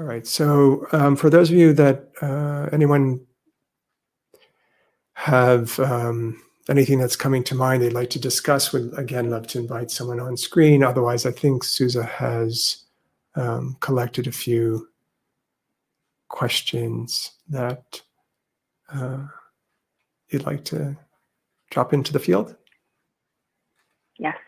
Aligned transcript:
All 0.00 0.06
right. 0.06 0.26
So, 0.26 0.86
um, 0.92 1.14
for 1.14 1.28
those 1.28 1.50
of 1.50 1.58
you 1.58 1.74
that 1.74 2.08
uh, 2.22 2.70
anyone 2.72 3.20
have 5.12 5.78
um, 5.78 6.42
anything 6.70 6.98
that's 6.98 7.16
coming 7.16 7.44
to 7.44 7.54
mind 7.54 7.82
they'd 7.82 7.92
like 7.92 8.08
to 8.10 8.18
discuss, 8.18 8.72
would 8.72 8.98
again 8.98 9.28
love 9.28 9.46
to 9.48 9.58
invite 9.58 9.90
someone 9.90 10.18
on 10.18 10.38
screen. 10.38 10.82
Otherwise, 10.82 11.26
I 11.26 11.32
think 11.32 11.64
Souza 11.64 12.02
has 12.02 12.84
um, 13.34 13.76
collected 13.80 14.26
a 14.26 14.32
few 14.32 14.88
questions 16.28 17.32
that 17.50 18.00
uh, 18.94 19.26
you'd 20.30 20.46
like 20.46 20.64
to 20.64 20.96
drop 21.70 21.92
into 21.92 22.10
the 22.10 22.18
field. 22.18 22.56
Yes. 24.18 24.38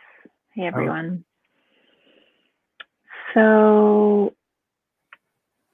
Hey, 0.54 0.62
everyone. 0.62 1.26
So 3.34 4.32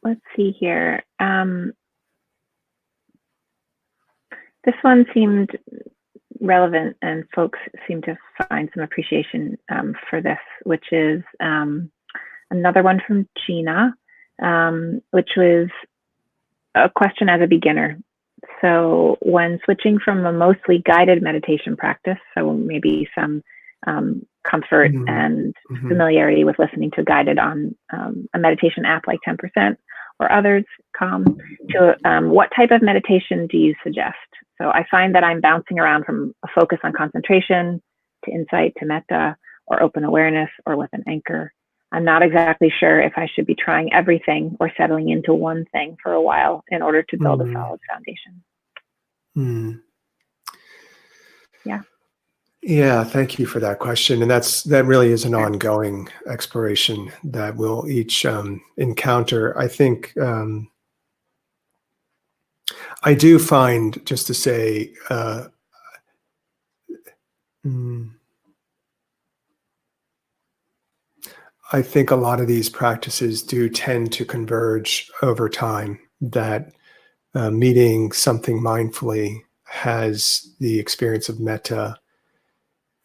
let's 0.09 0.21
see 0.35 0.55
here. 0.59 1.03
Um, 1.21 1.73
this 4.65 4.75
one 4.83 5.07
seemed 5.13 5.51
relevant 6.41 6.97
and 7.03 7.25
folks 7.35 7.59
seem 7.87 8.01
to 8.03 8.17
find 8.49 8.71
some 8.75 8.83
appreciation 8.83 9.59
um, 9.71 9.95
for 10.09 10.21
this, 10.21 10.39
which 10.65 10.87
is 10.93 11.23
um, 11.41 11.91
another 12.51 12.83
one 12.83 13.01
from 13.07 13.29
Gina, 13.47 13.95
um, 14.43 15.03
which 15.11 15.31
was 15.37 15.69
a 16.75 16.89
question 16.89 17.29
as 17.29 17.41
a 17.43 17.47
beginner. 17.47 17.99
So 18.61 19.19
when 19.21 19.59
switching 19.65 19.99
from 19.99 20.25
a 20.25 20.33
mostly 20.33 20.79
guided 20.79 21.23
meditation 21.23 21.77
practice, 21.77 22.19
so 22.37 22.53
maybe 22.53 23.09
some 23.15 23.43
um, 23.87 24.27
comfort 24.49 24.93
mm-hmm. 24.93 25.09
and 25.09 25.55
mm-hmm. 25.71 25.89
familiarity 25.89 26.45
with 26.45 26.59
listening 26.59 26.91
to 26.93 27.05
guided 27.05 27.39
on 27.39 27.75
um, 27.93 28.29
a 28.35 28.39
meditation 28.39 28.85
app 28.85 29.07
like 29.07 29.19
10% 29.27 29.77
or 30.21 30.31
others, 30.31 30.65
Calm, 30.97 31.39
to 31.71 31.97
um, 32.05 32.31
what 32.31 32.51
type 32.55 32.71
of 32.71 32.83
meditation 32.83 33.47
do 33.47 33.57
you 33.57 33.75
suggest? 33.85 34.17
So 34.61 34.69
I 34.69 34.85
find 34.91 35.15
that 35.15 35.25
I'm 35.25 35.41
bouncing 35.41 35.79
around 35.79 36.05
from 36.05 36.35
a 36.45 36.49
focus 36.55 36.79
on 36.83 36.93
concentration 36.93 37.81
to 38.25 38.31
insight 38.31 38.75
to 38.79 38.87
metta 38.87 39.37
or 39.67 39.83
open 39.83 40.05
awareness 40.05 40.51
or 40.67 40.77
with 40.77 40.91
an 40.93 41.05
anchor. 41.07 41.53
I'm 41.93 42.05
not 42.05 42.23
exactly 42.23 42.71
sure 42.79 43.01
if 43.01 43.13
I 43.17 43.29
should 43.33 43.47
be 43.47 43.55
trying 43.55 43.93
everything 43.93 44.57
or 44.61 44.71
settling 44.77 45.09
into 45.09 45.33
one 45.33 45.65
thing 45.73 45.97
for 46.03 46.13
a 46.13 46.21
while 46.21 46.63
in 46.69 46.83
order 46.83 47.03
to 47.03 47.17
build 47.17 47.41
mm. 47.41 47.49
a 47.49 47.53
solid 47.53 47.81
foundation. 47.91 48.43
Mm. 49.37 49.81
Yeah. 51.65 51.81
Yeah, 52.69 53.03
thank 53.03 53.39
you 53.39 53.47
for 53.47 53.61
that 53.61 53.79
question. 53.79 54.21
And 54.21 54.31
that's 54.31 54.63
that 54.65 54.85
really 54.85 55.11
is 55.11 55.25
an 55.25 55.35
ongoing 55.35 56.07
exploration 56.27 57.11
that 57.25 57.57
we'll 57.57 57.89
each 57.89 58.27
um, 58.27 58.61
encounter. 58.77 59.57
I 59.59 59.69
think 59.69 60.15
um, 60.19 60.71
I 63.05 63.15
do 63.15 63.39
find, 63.39 64.05
just 64.05 64.27
to 64.27 64.35
say, 64.35 64.93
uh, 65.09 65.49
mm, 67.65 68.11
I 71.73 71.81
think 71.81 72.11
a 72.11 72.17
lot 72.17 72.39
of 72.39 72.49
these 72.49 72.69
practices 72.69 73.43
do 73.43 73.71
tend 73.71 74.13
to 74.13 74.27
converge 74.27 75.11
over 75.23 75.49
time. 75.49 75.99
That 76.21 76.75
uh, 77.35 77.51
meeting 77.51 78.13
something 78.13 78.61
mindfully 78.61 79.41
has 79.65 80.55
the 80.61 80.79
experience 80.79 81.31
of 81.31 81.41
metta 81.41 81.99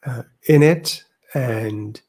uh, 0.06 0.24
in 0.48 0.64
it, 0.64 1.04
and 1.34 2.02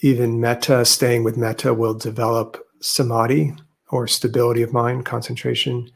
even 0.00 0.40
metta, 0.40 0.84
staying 0.84 1.24
with 1.24 1.36
metta, 1.36 1.74
will 1.74 1.94
develop 1.94 2.64
samadhi 2.80 3.54
or 3.90 4.06
stability 4.06 4.62
of 4.62 4.72
mind, 4.72 5.04
concentration 5.04 5.90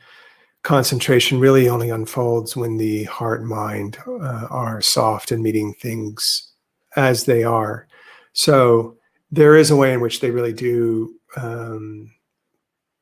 concentration 0.62 1.41
really 1.41 1.69
only 1.69 1.91
unfolds 1.91 2.56
when 2.56 2.77
the 2.77 3.05
heart 3.05 3.41
and 3.41 3.48
mind 3.48 3.98
uh, 4.06 4.47
are 4.51 4.81
soft 4.81 5.33
and 5.33 5.42
meeting 5.42 5.74
things 5.74 6.52
as 6.97 7.24
they 7.24 7.42
are. 7.42 7.89
So 8.33 8.97
there 9.30 9.57
is 9.57 9.70
a 9.70 9.77
way 9.77 9.92
in 9.92 10.01
which 10.01 10.20
they 10.20 10.30
really 10.30 10.52
do 10.52 11.14
um, 11.36 12.13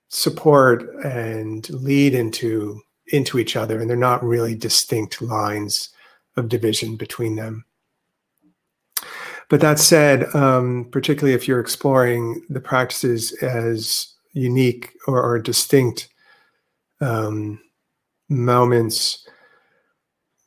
support 0.08 0.82
and 1.04 1.68
lead 1.70 2.14
into 2.14 2.80
into 3.12 3.40
each 3.40 3.56
other, 3.56 3.80
and 3.80 3.90
they're 3.90 3.96
not 3.96 4.22
really 4.22 4.54
distinct 4.54 5.20
lines 5.20 5.88
of 6.36 6.48
division 6.48 6.94
between 6.94 7.34
them. 7.34 7.64
But 9.50 9.60
that 9.60 9.80
said, 9.80 10.32
um, 10.34 10.88
particularly 10.92 11.34
if 11.34 11.46
you're 11.46 11.60
exploring 11.60 12.46
the 12.48 12.60
practices 12.60 13.32
as 13.42 14.06
unique 14.32 14.92
or, 15.08 15.20
or 15.20 15.40
distinct 15.40 16.08
um, 17.00 17.60
moments, 18.28 19.26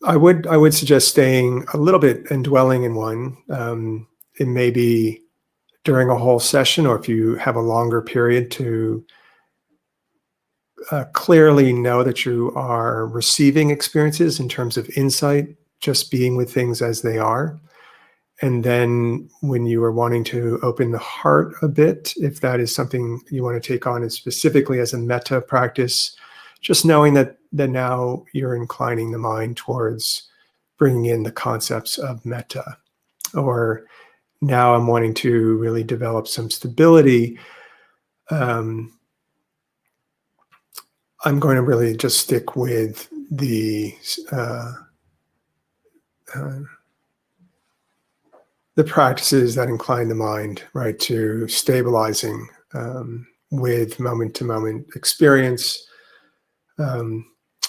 I 0.06 0.16
would 0.16 0.48
I 0.48 0.58
would 0.58 0.74
suggest 0.74 1.10
staying 1.10 1.66
a 1.74 1.78
little 1.78 2.00
bit 2.00 2.32
and 2.32 2.46
dwelling 2.46 2.84
in 2.84 2.96
one. 2.96 3.38
Um, 3.50 4.08
it 4.40 4.48
may 4.48 4.72
be 4.72 5.22
during 5.84 6.10
a 6.10 6.18
whole 6.18 6.40
session, 6.40 6.86
or 6.86 6.98
if 6.98 7.10
you 7.10 7.36
have 7.36 7.58
a 7.58 7.62
longer 7.62 8.02
period 8.02 8.52
to 8.52 9.06
uh, 10.92 11.06
clearly 11.12 11.74
know 11.74 12.04
that 12.04 12.26
you 12.26 12.54
are 12.56 13.06
receiving 13.08 13.70
experiences 13.70 14.40
in 14.40 14.48
terms 14.48 14.78
of 14.78 14.90
insight, 14.96 15.48
just 15.82 16.10
being 16.10 16.38
with 16.38 16.54
things 16.54 16.82
as 16.82 17.02
they 17.02 17.18
are. 17.18 17.60
And 18.44 18.64
then 18.64 19.30
when 19.42 19.66
you 19.66 19.84
are 19.84 19.92
wanting 19.92 20.24
to 20.26 20.60
open 20.62 20.92
the 20.92 20.98
heart 20.98 21.54
a 21.62 21.68
bit, 21.68 22.14
if 22.18 22.42
that 22.42 22.60
is 22.60 22.76
something 22.76 23.22
you 23.32 23.44
want 23.44 23.62
to 23.62 23.66
take 23.66 23.88
on, 23.88 24.02
and 24.02 24.12
specifically 24.12 24.80
as 24.80 24.94
a 24.94 24.98
metta 24.98 25.40
practice, 25.40 26.16
just 26.60 26.86
knowing 26.86 27.14
that 27.14 27.38
that 27.54 27.70
now 27.70 28.26
you're 28.34 28.56
inclining 28.56 29.12
the 29.12 29.18
mind 29.18 29.56
towards 29.56 30.30
bringing 30.78 31.06
in 31.06 31.24
the 31.24 31.32
concepts 31.32 31.98
of 31.98 32.26
metta. 32.26 32.78
Or 33.34 33.86
now 34.44 34.76
i'm 34.76 34.88
wanting 34.88 35.14
to 35.14 35.58
really 35.58 35.84
develop 35.84 36.28
some 36.28 36.50
stability 36.50 37.40
um, 38.30 38.94
i'm 41.24 41.40
going 41.40 41.56
to 41.56 41.62
really 41.62 41.96
just 41.96 42.20
stick 42.20 42.56
with 42.56 43.08
the 43.32 43.96
uh, 44.32 44.74
uh, 46.36 46.60
the 48.76 48.84
practices 48.84 49.56
that 49.56 49.70
incline 49.70 50.10
the 50.10 50.16
mind 50.16 50.64
right 50.74 51.00
to 51.00 51.48
stabilizing 51.48 52.48
um, 52.74 53.28
with 53.52 54.00
moment 54.00 54.34
to 54.36 54.44
moment 54.44 54.86
experience 54.96 55.88
um, 56.80 57.26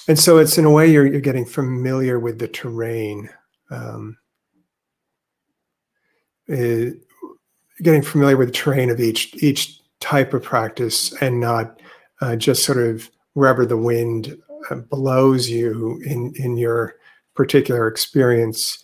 and 0.09 0.19
so 0.19 0.39
it's 0.39 0.59
in 0.59 0.65
a 0.65 0.71
way 0.71 0.91
you're, 0.91 1.07
you're 1.07 1.21
getting 1.21 1.47
familiar 1.47 2.19
with 2.19 2.39
the 2.39 2.49
terrain. 2.49 3.31
Um, 3.71 4.17
it, 6.47 6.93
eh, 6.93 6.97
getting 7.83 8.03
familiar 8.03 8.37
with 8.37 8.49
the 8.49 8.55
terrain 8.55 8.89
of 8.91 9.01
each 9.01 9.35
each 9.43 9.81
type 9.99 10.33
of 10.33 10.43
practice 10.43 11.13
and 11.21 11.41
not 11.41 11.81
uh, 12.21 12.37
just 12.37 12.63
sort 12.63 12.79
of 12.79 13.11
wherever 13.33 13.67
the 13.67 13.77
wind 13.77 14.39
uh, 14.71 14.77
blows 14.77 15.49
you 15.49 16.01
in 16.05 16.33
in 16.37 16.57
your 16.57 16.97
particular 17.35 17.89
experience. 17.89 18.84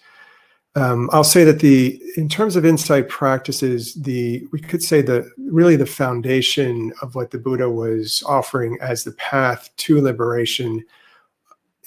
Um, 0.76 1.10
I'll 1.12 1.24
say 1.24 1.42
that 1.44 1.58
the 1.58 2.00
in 2.16 2.28
terms 2.28 2.54
of 2.54 2.64
insight 2.64 3.08
practices, 3.08 3.94
the 3.94 4.46
we 4.52 4.60
could 4.60 4.82
say 4.82 5.02
the 5.02 5.28
really 5.36 5.76
the 5.76 5.86
foundation 5.86 6.92
of 7.02 7.14
what 7.16 7.32
the 7.32 7.38
Buddha 7.38 7.68
was 7.68 8.22
offering 8.26 8.78
as 8.80 9.02
the 9.02 9.12
path 9.12 9.68
to 9.78 10.00
liberation 10.00 10.84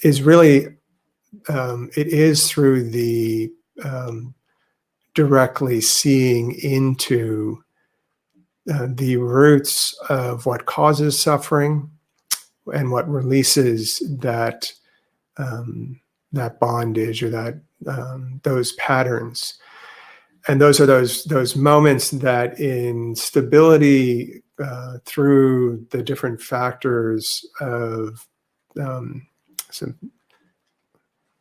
is 0.02 0.22
really 0.22 0.66
um, 1.48 1.90
it 1.96 2.08
is 2.08 2.50
through 2.50 2.90
the 2.90 3.50
um, 3.82 4.34
directly 5.14 5.80
seeing 5.80 6.52
into 6.60 7.62
uh, 8.72 8.88
the 8.90 9.16
roots 9.16 9.98
of 10.08 10.44
what 10.44 10.66
causes 10.66 11.18
suffering 11.18 11.90
and 12.72 12.90
what 12.90 13.08
releases 13.08 13.98
that 14.20 14.72
um, 15.38 16.00
that 16.34 16.60
bondage 16.60 17.22
or 17.22 17.30
that 17.30 17.60
um, 17.86 18.40
those 18.42 18.72
patterns 18.72 19.58
and 20.46 20.60
those 20.60 20.80
are 20.80 20.86
those 20.86 21.24
those 21.24 21.56
moments 21.56 22.10
that 22.10 22.60
in 22.60 23.14
stability 23.16 24.42
uh, 24.62 24.98
through 25.04 25.86
the 25.90 26.02
different 26.02 26.40
factors 26.40 27.44
of 27.60 28.26
um, 28.80 29.26
so 29.70 29.92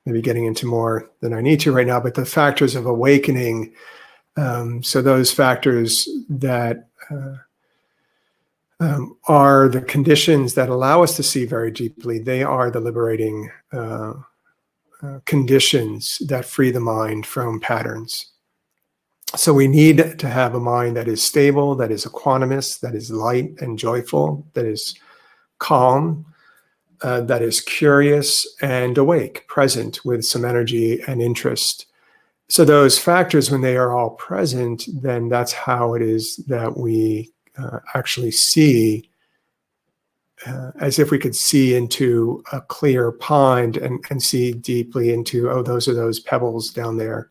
maybe 0.06 0.22
getting 0.22 0.46
into 0.46 0.66
more 0.66 1.10
than 1.22 1.34
I 1.34 1.42
need 1.42 1.60
to 1.62 1.72
right 1.72 1.88
now, 1.88 2.00
but 2.00 2.16
the 2.16 2.26
factors 2.26 2.76
of 2.76 2.86
awakening. 2.86 3.74
Um, 4.36 4.84
so 4.84 5.02
those 5.02 5.32
factors 5.32 6.10
that 6.28 6.88
uh, 7.10 7.36
um, 8.80 9.16
are 9.28 9.70
the 9.70 9.82
conditions 9.82 10.56
that 10.56 10.70
allow 10.70 11.04
us 11.04 11.16
to 11.16 11.24
see 11.24 11.46
very 11.46 11.72
deeply. 11.72 12.20
They 12.20 12.44
are 12.44 12.72
the 12.72 12.80
liberating 12.80 13.50
uh, 13.72 14.14
uh, 15.04 15.20
conditions 15.26 16.18
that 16.28 16.46
free 16.46 16.72
the 16.72 16.80
mind 16.80 17.26
from 17.26 17.60
patterns. 17.60 18.32
so 19.36 19.54
we 19.54 19.68
need 19.68 20.18
to 20.20 20.30
have 20.30 20.54
a 20.56 20.60
mind 20.60 20.96
that 20.96 21.08
is 21.08 21.24
stable, 21.24 21.76
that 21.76 21.92
is 21.92 22.06
equanimous, 22.06 22.80
that 22.80 22.96
is 22.96 23.10
light 23.12 23.52
and 23.60 23.80
joyful, 23.80 24.46
that 24.54 24.66
is 24.66 24.96
calm, 25.58 26.26
uh, 27.02 27.22
that 27.22 27.42
is 27.42 27.60
curious 27.60 28.48
and 28.62 28.98
awake, 28.98 29.46
present 29.48 30.00
with 30.06 30.24
some 30.24 30.46
energy 30.46 31.02
and 31.08 31.22
interest. 31.22 31.88
So, 32.48 32.64
those 32.64 33.00
factors, 33.00 33.50
when 33.50 33.62
they 33.62 33.76
are 33.76 33.98
all 33.98 34.12
present, 34.12 34.88
then 34.88 35.28
that's 35.28 35.52
how 35.52 35.96
it 35.96 36.02
is 36.02 36.38
that 36.48 36.78
we 36.78 37.32
uh, 37.58 37.80
actually 37.94 38.32
see, 38.32 39.10
uh, 40.46 40.72
as 40.80 41.00
if 41.00 41.12
we 41.12 41.20
could 41.20 41.36
see 41.36 41.76
into 41.76 42.44
a 42.52 42.62
clear 42.62 43.12
pond 43.12 43.78
and, 43.78 44.04
and 44.10 44.22
see 44.22 44.52
deeply 44.52 45.14
into, 45.14 45.50
oh, 45.50 45.62
those 45.62 45.88
are 45.88 45.94
those 45.94 46.20
pebbles 46.20 46.72
down 46.72 46.98
there. 46.98 47.30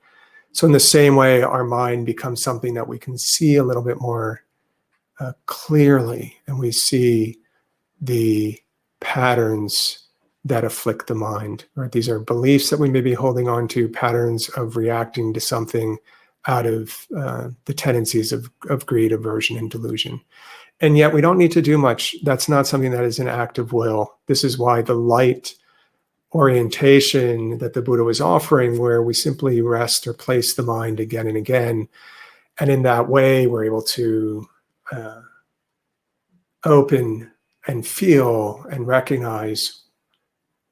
So, 0.53 0.67
in 0.67 0.73
the 0.73 0.81
same 0.81 1.17
way, 1.17 1.43
our 1.43 1.65
mind 1.65 2.07
becomes 2.07 2.43
something 2.43 2.75
that 2.75 2.89
we 2.89 2.99
can 2.99 3.17
see 3.17 3.57
a 3.57 3.65
little 3.65 3.83
bit 3.83 4.01
more 4.01 4.45
uh, 5.19 5.33
clearly, 5.47 6.37
and 6.47 6.59
we 6.59 6.73
see 6.73 7.39
the 8.01 8.59
patterns 9.01 9.99
that 10.45 10.65
afflict 10.65 11.07
the 11.07 11.15
mind. 11.15 11.65
Right? 11.75 11.93
These 11.93 12.09
are 12.09 12.19
beliefs 12.19 12.71
that 12.71 12.81
we 12.81 12.91
may 12.91 13.01
be 13.01 13.15
holding 13.15 13.49
on 13.49 13.69
to, 13.69 13.89
patterns 13.89 14.49
of 14.51 14.77
reacting 14.77 15.33
to 15.33 15.41
something 15.41 15.97
out 16.49 16.67
of 16.67 17.07
uh, 17.17 17.51
the 17.67 17.75
tendencies 17.75 18.33
of, 18.33 18.51
of 18.69 18.85
greed, 18.85 19.13
aversion, 19.13 19.57
and 19.57 19.71
delusion. 19.71 20.21
And 20.83 20.99
yet, 20.99 21.15
we 21.15 21.23
don't 21.23 21.39
need 21.39 21.53
to 21.53 21.63
do 21.63 21.79
much. 21.79 22.15
That's 22.23 22.49
not 22.49 22.67
something 22.67 22.91
that 22.91 23.05
is 23.05 23.19
an 23.19 23.29
act 23.29 23.57
of 23.57 23.73
will. 23.73 24.19
This 24.27 24.45
is 24.45 24.59
why 24.59 24.83
the 24.83 24.95
light 24.95 25.55
orientation 26.35 27.59
that 27.59 27.73
the 27.73 27.83
Buddha 27.83 28.05
was 28.05 28.21
offering, 28.21 28.79
where 28.79 29.03
we 29.03 29.15
simply 29.15 29.61
rest 29.63 30.07
or 30.07 30.13
place 30.13 30.55
the 30.55 30.63
mind 30.63 30.99
again 30.99 31.27
and 31.27 31.37
again. 31.37 31.89
And 32.59 32.69
in 32.69 32.83
that 32.83 33.09
way, 33.09 33.47
we're 33.47 33.65
able 33.65 33.83
to 33.83 34.47
uh, 34.91 35.21
open 36.65 37.31
and 37.67 37.87
feel 37.87 38.65
and 38.71 38.87
recognize 38.87 39.83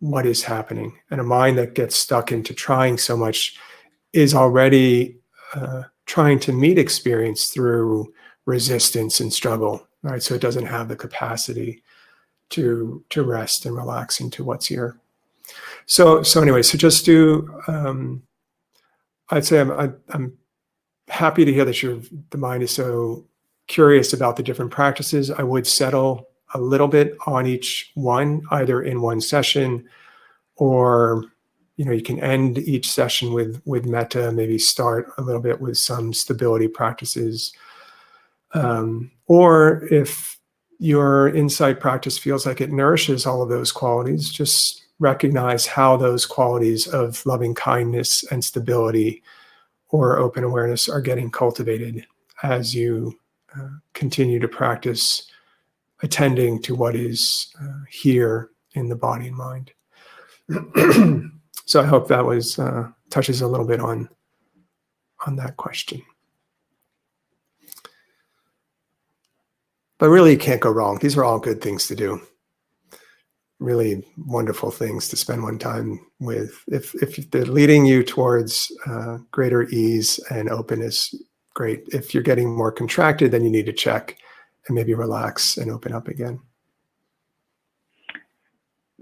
what 0.01 0.27
is 0.27 0.43
happening. 0.43 0.99
And 1.11 1.21
a 1.21 1.25
mind 1.25 1.59
that 1.59 1.75
gets 1.75 1.95
stuck 1.97 2.33
into 2.33 2.55
trying 2.55 2.99
so 2.99 3.17
much 3.17 3.57
is 4.13 4.35
already 4.35 5.19
uh, 5.55 5.85
trying 6.07 6.41
to 6.41 6.53
meet 6.53 6.79
experience 6.79 7.49
through 7.49 8.13
resistance 8.47 9.21
and 9.21 9.33
struggle, 9.33 9.87
right? 10.03 10.23
So 10.23 10.35
it 10.35 10.41
doesn't 10.41 10.67
have 10.67 10.89
the 10.89 10.97
capacity 10.97 11.83
to 12.51 13.05
to 13.11 13.23
rest 13.23 13.67
and 13.67 13.77
relax 13.77 14.21
into 14.21 14.45
what's 14.45 14.67
here. 14.67 14.99
So 15.87 16.23
so 16.23 16.43
anyway, 16.43 16.63
so 16.63 16.79
just 16.79 17.05
do. 17.05 17.61
Um, 17.67 18.23
I'd 19.31 19.45
say 19.45 19.61
I'm 19.61 19.71
I, 19.71 19.91
I'm 20.11 20.37
happy 21.09 21.45
to 21.45 21.53
hear 21.53 21.65
that 21.65 21.83
your 21.83 22.01
the 22.31 22.39
mind 22.39 22.63
is 22.63 22.71
so 22.71 23.27
curious 23.67 24.13
about 24.13 24.37
the 24.37 24.43
different 24.43 24.71
practices. 24.71 25.31
I 25.31 25.43
would 25.43 25.67
settle 25.67 26.29
a 26.55 26.61
little 26.61 26.89
bit 26.89 27.17
on 27.27 27.47
each 27.47 27.93
one, 27.95 28.43
either 28.51 28.83
in 28.83 29.01
one 29.01 29.21
session 29.21 29.89
or 30.57 31.25
you 31.77 31.87
know 31.87 31.93
you 31.93 32.03
can 32.03 32.21
end 32.21 32.59
each 32.59 32.91
session 32.91 33.33
with 33.33 33.61
with 33.65 33.87
metta 33.87 34.31
maybe 34.31 34.59
start 34.59 35.11
a 35.17 35.23
little 35.23 35.41
bit 35.41 35.59
with 35.61 35.79
some 35.79 36.13
stability 36.13 36.69
practices 36.69 37.55
um, 38.53 39.11
or 39.31 39.85
if 39.93 40.41
your 40.81 41.29
insight 41.29 41.79
practice 41.79 42.19
feels 42.19 42.45
like 42.45 42.61
it 42.61 42.73
nourishes 42.73 43.27
all 43.27 43.43
of 43.43 43.49
those 43.49 43.71
qualities 43.71 44.29
just 44.29 44.83
recognize 44.99 45.67
how 45.67 45.97
those 45.97 46.27
qualities 46.27 46.89
of 46.89 47.25
loving 47.27 47.55
kindness 47.55 48.25
and 48.33 48.45
stability 48.45 49.23
or 49.91 50.19
open 50.19 50.43
awareness 50.43 50.89
are 50.89 51.01
getting 51.01 51.31
cultivated 51.31 52.05
as 52.43 52.75
you 52.75 53.17
uh, 53.57 53.69
continue 53.95 54.41
to 54.41 54.49
practice 54.49 55.31
attending 56.03 56.61
to 56.61 56.75
what 56.75 56.97
is 56.97 57.55
uh, 57.63 57.85
here 57.89 58.51
in 58.73 58.89
the 58.89 58.97
body 58.97 59.29
and 59.29 59.37
mind. 59.37 59.71
so 61.67 61.81
I 61.81 61.87
hope 61.87 62.09
that 62.09 62.25
was 62.25 62.59
uh, 62.59 62.89
touches 63.11 63.43
a 63.43 63.47
little 63.47 63.67
bit 63.67 63.79
on 63.79 64.09
on 65.25 65.37
that 65.37 65.57
question. 65.57 66.03
But 70.01 70.09
really, 70.09 70.33
you 70.33 70.39
can't 70.39 70.63
go 70.63 70.71
wrong. 70.71 70.99
These 70.99 71.17
are 71.19 71.25
all 71.25 71.39
good 71.39 71.61
things 71.61 71.87
to 71.89 71.95
do. 71.95 72.23
Really 73.59 74.03
wonderful 74.17 74.71
things 74.71 75.09
to 75.09 75.17
spend 75.17 75.43
one 75.43 75.59
time 75.59 76.01
with. 76.19 76.65
If 76.69 76.95
if 77.03 77.31
they're 77.31 77.45
leading 77.45 77.85
you 77.85 78.03
towards 78.03 78.73
uh, 78.87 79.19
greater 79.31 79.65
ease 79.65 80.19
and 80.31 80.49
openness, 80.49 81.15
great. 81.53 81.85
If 81.93 82.15
you're 82.15 82.23
getting 82.23 82.57
more 82.57 82.73
contracted, 82.73 83.31
then 83.31 83.45
you 83.45 83.51
need 83.51 83.67
to 83.67 83.75
check 83.75 84.17
and 84.67 84.75
maybe 84.75 84.95
relax 84.95 85.59
and 85.59 85.71
open 85.71 85.93
up 85.93 86.09
again. 86.09 86.41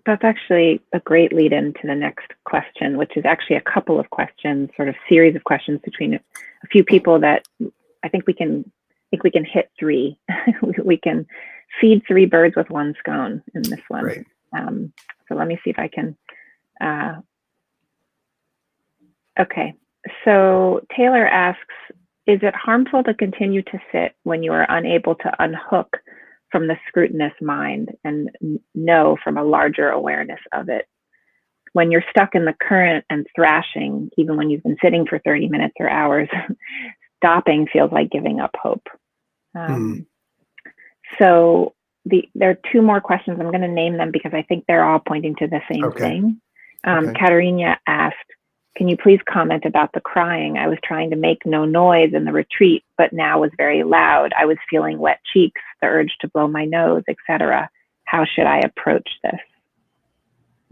That's 0.04 0.24
actually 0.24 0.80
a 0.92 0.98
great 0.98 1.32
lead 1.32 1.52
into 1.52 1.80
the 1.84 1.94
next 1.94 2.32
question, 2.44 2.96
which 2.96 3.16
is 3.16 3.24
actually 3.24 3.56
a 3.56 3.60
couple 3.60 4.00
of 4.00 4.10
questions, 4.10 4.70
sort 4.74 4.88
of 4.88 4.96
series 5.08 5.36
of 5.36 5.44
questions 5.44 5.80
between 5.84 6.14
a 6.14 6.66
few 6.72 6.82
people 6.82 7.20
that 7.20 7.46
I 8.02 8.08
think 8.08 8.26
we 8.26 8.32
can 8.32 8.68
think 9.10 9.24
we 9.24 9.30
can 9.30 9.44
hit 9.44 9.70
three. 9.78 10.18
we 10.84 10.96
can 10.96 11.26
feed 11.80 12.02
three 12.06 12.26
birds 12.26 12.56
with 12.56 12.70
one 12.70 12.94
scone 12.98 13.42
in 13.54 13.62
this 13.62 13.80
one. 13.88 14.24
Um, 14.56 14.92
so 15.28 15.34
let 15.34 15.46
me 15.46 15.58
see 15.62 15.70
if 15.70 15.78
I 15.78 15.88
can. 15.88 16.16
Uh, 16.80 17.20
okay. 19.40 19.74
So 20.24 20.80
Taylor 20.96 21.26
asks, 21.26 21.74
is 22.26 22.40
it 22.42 22.54
harmful 22.54 23.02
to 23.04 23.14
continue 23.14 23.62
to 23.62 23.78
sit 23.92 24.14
when 24.22 24.42
you 24.42 24.52
are 24.52 24.66
unable 24.68 25.14
to 25.16 25.32
unhook 25.38 25.96
from 26.50 26.66
the 26.66 26.76
scrutinous 26.86 27.32
mind 27.40 27.90
and 28.04 28.30
know 28.74 29.16
from 29.22 29.36
a 29.36 29.44
larger 29.44 29.88
awareness 29.88 30.40
of 30.52 30.68
it? 30.68 30.86
When 31.72 31.90
you're 31.90 32.04
stuck 32.10 32.34
in 32.34 32.44
the 32.44 32.54
current 32.60 33.04
and 33.10 33.26
thrashing, 33.34 34.10
even 34.16 34.36
when 34.36 34.50
you've 34.50 34.62
been 34.62 34.78
sitting 34.82 35.06
for 35.06 35.18
30 35.18 35.48
minutes 35.48 35.74
or 35.78 35.88
hours, 35.88 36.28
stopping 37.18 37.66
feels 37.70 37.92
like 37.92 38.10
giving 38.10 38.40
up 38.40 38.54
hope. 38.60 38.86
Um, 39.54 39.68
mm. 39.68 40.06
So 41.18 41.74
the, 42.04 42.28
there 42.34 42.50
are 42.50 42.58
two 42.72 42.82
more 42.82 43.00
questions. 43.00 43.38
I'm 43.40 43.50
going 43.50 43.60
to 43.60 43.68
name 43.68 43.96
them 43.96 44.10
because 44.12 44.32
I 44.34 44.42
think 44.42 44.64
they're 44.66 44.84
all 44.84 45.00
pointing 45.00 45.34
to 45.36 45.46
the 45.46 45.60
same 45.70 45.84
okay. 45.84 45.98
thing. 45.98 46.40
Um, 46.84 47.08
okay. 47.08 47.18
Katerina 47.18 47.78
asked, 47.86 48.16
can 48.76 48.88
you 48.88 48.96
please 48.96 49.18
comment 49.28 49.64
about 49.64 49.92
the 49.92 50.00
crying? 50.00 50.56
I 50.56 50.68
was 50.68 50.78
trying 50.84 51.10
to 51.10 51.16
make 51.16 51.44
no 51.44 51.64
noise 51.64 52.12
in 52.14 52.24
the 52.24 52.32
retreat, 52.32 52.84
but 52.96 53.12
now 53.12 53.40
was 53.40 53.50
very 53.56 53.82
loud. 53.82 54.32
I 54.38 54.44
was 54.46 54.56
feeling 54.70 54.98
wet 54.98 55.18
cheeks, 55.32 55.60
the 55.80 55.88
urge 55.88 56.14
to 56.20 56.28
blow 56.28 56.46
my 56.46 56.64
nose, 56.64 57.02
etc. 57.08 57.68
How 58.04 58.24
should 58.24 58.46
I 58.46 58.60
approach 58.60 59.08
this? 59.24 59.40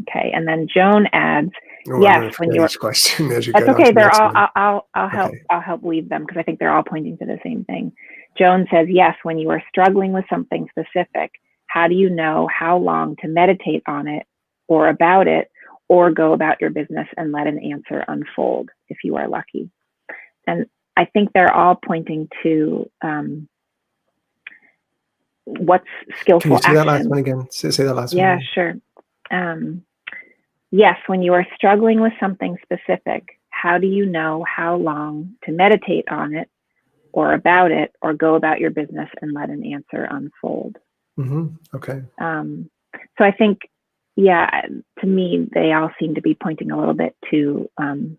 Okay, 0.03 0.31
and 0.33 0.47
then 0.47 0.69
Joan 0.73 1.09
adds, 1.12 1.50
oh, 1.88 2.00
"Yes, 2.00 2.38
when 2.38 2.52
you're 2.52 2.69
question 2.69 3.31
as 3.33 3.47
you 3.47 3.52
that's 3.52 3.69
okay. 3.69 3.93
They're 3.93 4.14
all. 4.14 4.33
I'll, 4.35 4.50
I'll, 4.57 4.88
I'll 4.95 5.09
help. 5.09 5.31
Okay. 5.31 5.43
I'll 5.50 5.61
help 5.61 5.83
weave 5.83 6.09
them 6.09 6.23
because 6.23 6.38
I 6.38 6.43
think 6.43 6.59
they're 6.59 6.75
all 6.75 6.83
pointing 6.83 7.19
to 7.19 7.26
the 7.26 7.38
same 7.43 7.64
thing." 7.64 7.93
Joan 8.38 8.66
says, 8.71 8.87
"Yes, 8.90 9.14
when 9.23 9.38
you 9.38 9.50
are 9.50 9.62
struggling 9.69 10.12
with 10.12 10.25
something 10.28 10.69
specific, 10.71 11.33
how 11.66 11.88
do 11.88 11.95
you 11.95 12.11
know 12.11 12.49
how 12.52 12.78
long 12.78 13.16
to 13.23 13.28
meditate 13.28 13.83
on 13.87 14.09
it 14.09 14.26
or 14.69 14.88
about 14.88 15.28
it 15.28 15.50
or 15.88 16.11
go 16.11 16.33
about 16.33 16.61
your 16.61 16.71
business 16.71 17.07
and 17.16 17.33
let 17.33 17.47
an 17.47 17.59
answer 17.59 18.05
unfold 18.09 18.71
if 18.88 18.99
you 19.05 19.16
are 19.16 19.28
lucky. 19.28 19.71
And 20.47 20.66
I 20.97 21.05
think 21.05 21.33
they're 21.33 21.52
all 21.52 21.76
pointing 21.76 22.28
to 22.43 22.90
um, 23.02 23.49
what's 25.45 25.85
skillful. 26.21 26.40
Can 26.40 26.52
you 26.52 26.59
say 26.59 26.69
action. 26.69 26.75
that 26.75 26.87
last 26.87 27.09
one 27.09 27.19
again? 27.19 27.47
Say, 27.50 27.71
say 27.71 27.85
that 27.85 27.95
last 27.95 28.12
yeah, 28.12 28.35
one. 28.35 28.40
Yeah, 28.40 28.47
sure. 28.55 28.75
Um, 29.31 29.85
yes, 30.76 30.97
when 31.06 31.23
you 31.23 31.33
are 31.33 31.47
struggling 31.54 32.00
with 32.00 32.12
something 32.21 32.56
specific, 32.62 33.38
how 33.50 33.78
do 33.78 33.87
you 33.87 34.06
know 34.06 34.45
how 34.45 34.76
long 34.76 35.35
to 35.45 35.52
meditate 35.52 36.09
on 36.11 36.35
it 36.35 36.49
or 37.12 37.33
about 37.33 37.71
it 37.71 37.92
or 38.02 38.12
go 38.12 38.35
about 38.35 38.61
your 38.61 38.71
business 38.71 39.09
and 39.23 39.33
let 39.33 39.50
an 39.50 39.64
answer 39.64 40.06
unfold? 40.11 40.76
Mm-hmm. 41.18 41.47
Okay. 41.75 42.02
Um, 42.18 42.71
so 43.18 43.25
I 43.25 43.33
think 43.33 43.61
yeah, 44.16 44.62
to 45.00 45.06
me, 45.06 45.47
they 45.52 45.73
all 45.73 45.90
seem 46.00 46.14
to 46.14 46.23
be 46.23 46.35
pointing 46.35 46.71
a 46.71 46.78
little 46.78 46.95
bit 46.95 47.14
to 47.30 47.71
um, 47.76 48.18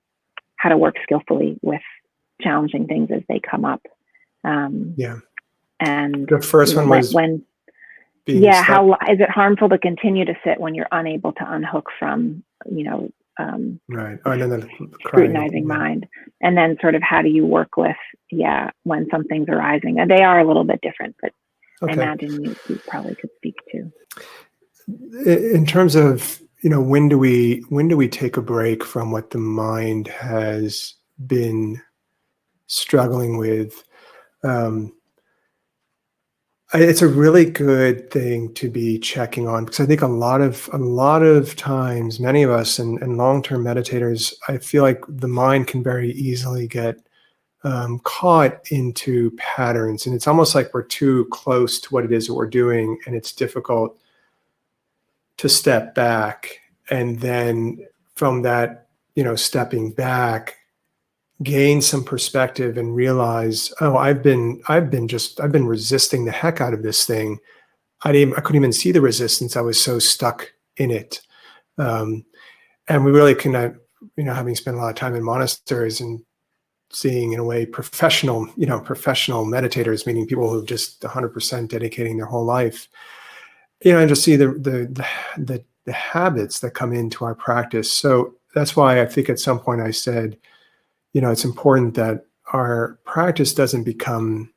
how 0.56 0.70
to 0.70 0.78
work 0.78 0.96
skillfully 1.02 1.60
with 1.64 1.82
challenging 2.40 2.86
things 2.86 3.10
as 3.12 3.24
they 3.28 3.40
come 3.40 3.66
up. 3.66 3.82
Um, 4.44 4.94
yeah. 4.96 5.18
And 5.80 6.28
the 6.28 6.42
first 6.42 6.76
one 6.76 6.88
was 6.88 7.14
when, 7.14 7.44
yeah, 8.28 8.64
stuck. 8.64 8.68
how 8.68 8.94
is 9.12 9.20
it 9.20 9.30
harmful 9.30 9.70
to 9.70 9.78
continue 9.80 10.26
to 10.26 10.36
sit 10.44 10.60
when 10.60 10.76
you're 10.76 10.88
unable 10.92 11.34
to 11.34 11.52
unhook 11.52 11.90
from, 11.98 12.44
you 12.72 12.84
know, 12.84 13.10
um, 13.40 13.80
right. 13.90 14.20
Oh, 14.26 14.32
and 14.32 14.42
then 14.42 14.50
the 14.50 14.70
scrutinizing 15.04 15.68
mind, 15.68 16.08
and 16.42 16.58
then 16.58 16.78
sort 16.82 16.96
of 16.96 17.02
how 17.04 17.22
do 17.22 17.30
you 17.30 17.46
work 17.46 17.78
with, 17.78 17.96
yeah, 18.32 18.72
when 18.84 19.08
something's 19.12 19.50
arising? 19.50 20.00
And 20.00 20.10
they 20.10 20.24
are 20.24 20.40
a 20.40 20.48
little 20.48 20.64
bit 20.64 20.82
different, 20.82 21.16
but 21.22 21.32
okay. 21.84 21.92
I 21.92 22.04
imagine 22.04 22.44
you, 22.44 22.56
you 22.68 22.80
probably 22.88 23.16
could 23.16 23.30
speak 23.38 23.56
to 23.72 23.92
in 25.26 25.66
terms 25.66 25.96
of 25.96 26.42
you 26.62 26.70
know 26.70 26.82
when 26.82 27.10
do 27.10 27.18
we 27.18 27.64
when 27.70 27.88
do 27.88 27.98
we 27.98 28.08
take 28.08 28.38
a 28.38 28.42
break 28.42 28.84
from 28.84 29.12
what 29.12 29.32
the 29.32 29.38
mind 29.38 30.08
has 30.08 30.96
been 31.26 31.82
struggling 32.68 33.38
with. 33.38 33.84
Um, 34.44 34.94
it's 36.74 37.02
a 37.02 37.08
really 37.08 37.46
good 37.46 38.12
thing 38.12 38.54
to 38.56 38.70
be 38.70 39.00
checking 39.00 39.48
on 39.48 39.66
because 39.66 39.80
I 39.80 39.86
think 39.86 40.02
a 40.02 40.08
lot 40.08 40.42
of 40.42 40.70
a 40.74 40.78
lot 40.78 41.24
of 41.24 41.56
times, 41.56 42.20
many 42.20 42.44
of 42.44 42.52
us 42.52 42.80
and, 42.80 43.02
and 43.02 43.18
long-term 43.18 43.64
meditators, 43.64 44.34
I 44.48 44.58
feel 44.58 44.84
like 44.84 45.04
the 45.08 45.28
mind 45.28 45.68
can 45.68 45.82
very 45.84 46.12
easily 46.12 46.68
get 46.68 47.00
um, 47.64 48.00
caught 48.04 48.60
into 48.72 49.32
patterns, 49.38 50.06
and 50.06 50.14
it's 50.16 50.28
almost 50.28 50.56
like 50.56 50.74
we're 50.74 50.84
too 50.84 51.26
close 51.32 51.80
to 51.82 51.94
what 51.94 52.06
it 52.06 52.12
is 52.12 52.28
that 52.28 52.34
we're 52.34 52.48
doing, 52.48 53.00
and 53.06 53.16
it's 53.16 53.32
difficult 53.32 53.98
to 55.38 55.48
step 55.48 55.94
back 55.96 56.60
and 56.90 57.20
then 57.20 57.86
from 58.16 58.42
that, 58.44 58.88
you 59.16 59.24
know, 59.24 59.36
stepping 59.36 59.92
back, 59.92 60.58
gain 61.44 61.82
some 61.82 62.04
perspective 62.04 62.78
and 62.78 62.96
realize, 62.96 63.72
oh, 63.82 63.98
I've 63.98 64.24
been, 64.24 64.62
I've 64.68 64.90
been 64.90 65.08
just, 65.08 65.40
I've 65.40 65.52
been 65.52 65.68
resisting 65.68 66.26
the 66.26 66.32
heck 66.32 66.62
out 66.62 66.74
of 66.74 66.84
this 66.84 67.06
thing. 67.06 67.40
I 68.04 68.12
didn't, 68.12 68.36
I 68.38 68.42
couldn't 68.42 68.62
even 68.62 68.74
see 68.74 68.92
the 68.92 69.02
resistance. 69.02 69.56
I 69.56 69.62
was 69.62 69.80
so 69.80 70.00
stuck 70.00 70.52
in 70.78 70.92
it. 70.92 71.22
Um, 71.78 72.26
and 72.88 73.06
we 73.06 73.12
really 73.12 73.36
can, 73.36 73.56
uh, 73.56 73.74
you 74.16 74.24
know, 74.24 74.34
having 74.34 74.56
spent 74.56 74.78
a 74.78 74.80
lot 74.80 74.90
of 74.90 74.96
time 74.96 75.16
in 75.16 75.24
monasteries 75.24 76.02
and 76.02 76.22
seeing 76.90 77.34
in 77.34 77.40
a 77.40 77.44
way 77.44 77.66
professional, 77.66 78.48
you 78.56 78.66
know, 78.66 78.80
professional 78.80 79.46
meditators, 79.46 80.08
meaning 80.08 80.26
people 80.26 80.50
who 80.50 80.66
just 80.66 81.02
100% 81.02 81.68
dedicating 81.68 82.18
their 82.18 82.26
whole 82.26 82.46
life, 82.46 82.88
you 83.84 83.92
know, 83.92 84.00
and 84.00 84.10
just 84.10 84.24
see 84.24 84.36
the, 84.36 84.48
the, 84.48 84.88
the, 84.92 85.06
the, 85.38 85.64
the 85.86 85.94
habits 85.94 86.60
that 86.60 86.72
come 86.72 86.94
into 86.94 87.26
our 87.26 87.36
practice. 87.36 87.92
So 87.92 88.36
that's 88.56 88.76
why 88.76 89.02
I 89.02 89.06
think 89.06 89.30
at 89.30 89.40
some 89.40 89.60
point 89.60 89.82
I 89.82 89.92
said, 89.92 90.38
you 91.18 91.22
know, 91.22 91.32
it's 91.32 91.46
important 91.46 91.96
that 91.96 92.28
our 92.54 93.00
practice 93.04 93.52
doesn't 93.52 93.86
become 93.86 94.54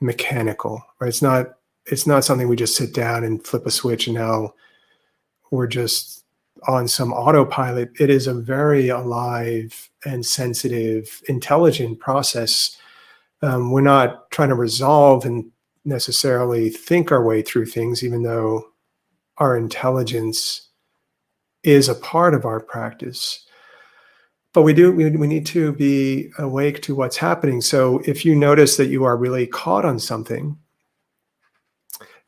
mechanical, 0.00 0.84
right? 0.98 1.06
It's 1.06 1.22
not 1.22 1.52
it's 1.86 2.04
not 2.04 2.24
something 2.24 2.48
we 2.48 2.56
just 2.56 2.74
sit 2.74 2.92
down 2.92 3.22
and 3.22 3.46
flip 3.46 3.64
a 3.64 3.70
switch 3.70 4.08
and 4.08 4.16
now 4.16 4.52
we're 5.52 5.68
just 5.68 6.24
on 6.66 6.88
some 6.88 7.12
autopilot. 7.12 7.92
It 8.00 8.10
is 8.10 8.26
a 8.26 8.34
very 8.34 8.88
alive 8.88 9.88
and 10.04 10.26
sensitive, 10.26 11.22
intelligent 11.28 12.00
process. 12.00 12.76
Um, 13.40 13.70
we're 13.70 13.80
not 13.80 14.32
trying 14.32 14.48
to 14.48 14.56
resolve 14.56 15.24
and 15.24 15.48
necessarily 15.84 16.70
think 16.70 17.12
our 17.12 17.24
way 17.24 17.40
through 17.40 17.66
things, 17.66 18.02
even 18.02 18.24
though 18.24 18.64
our 19.38 19.56
intelligence 19.56 20.70
is 21.62 21.88
a 21.88 21.94
part 21.94 22.34
of 22.34 22.44
our 22.44 22.58
practice 22.58 23.46
but 24.52 24.62
we 24.62 24.72
do 24.72 24.92
we, 24.92 25.10
we 25.10 25.26
need 25.26 25.46
to 25.46 25.72
be 25.72 26.30
awake 26.38 26.82
to 26.82 26.94
what's 26.94 27.16
happening. 27.16 27.60
So 27.60 28.00
if 28.04 28.24
you 28.24 28.34
notice 28.34 28.76
that 28.76 28.88
you 28.88 29.04
are 29.04 29.16
really 29.16 29.46
caught 29.46 29.84
on 29.84 29.98
something 29.98 30.58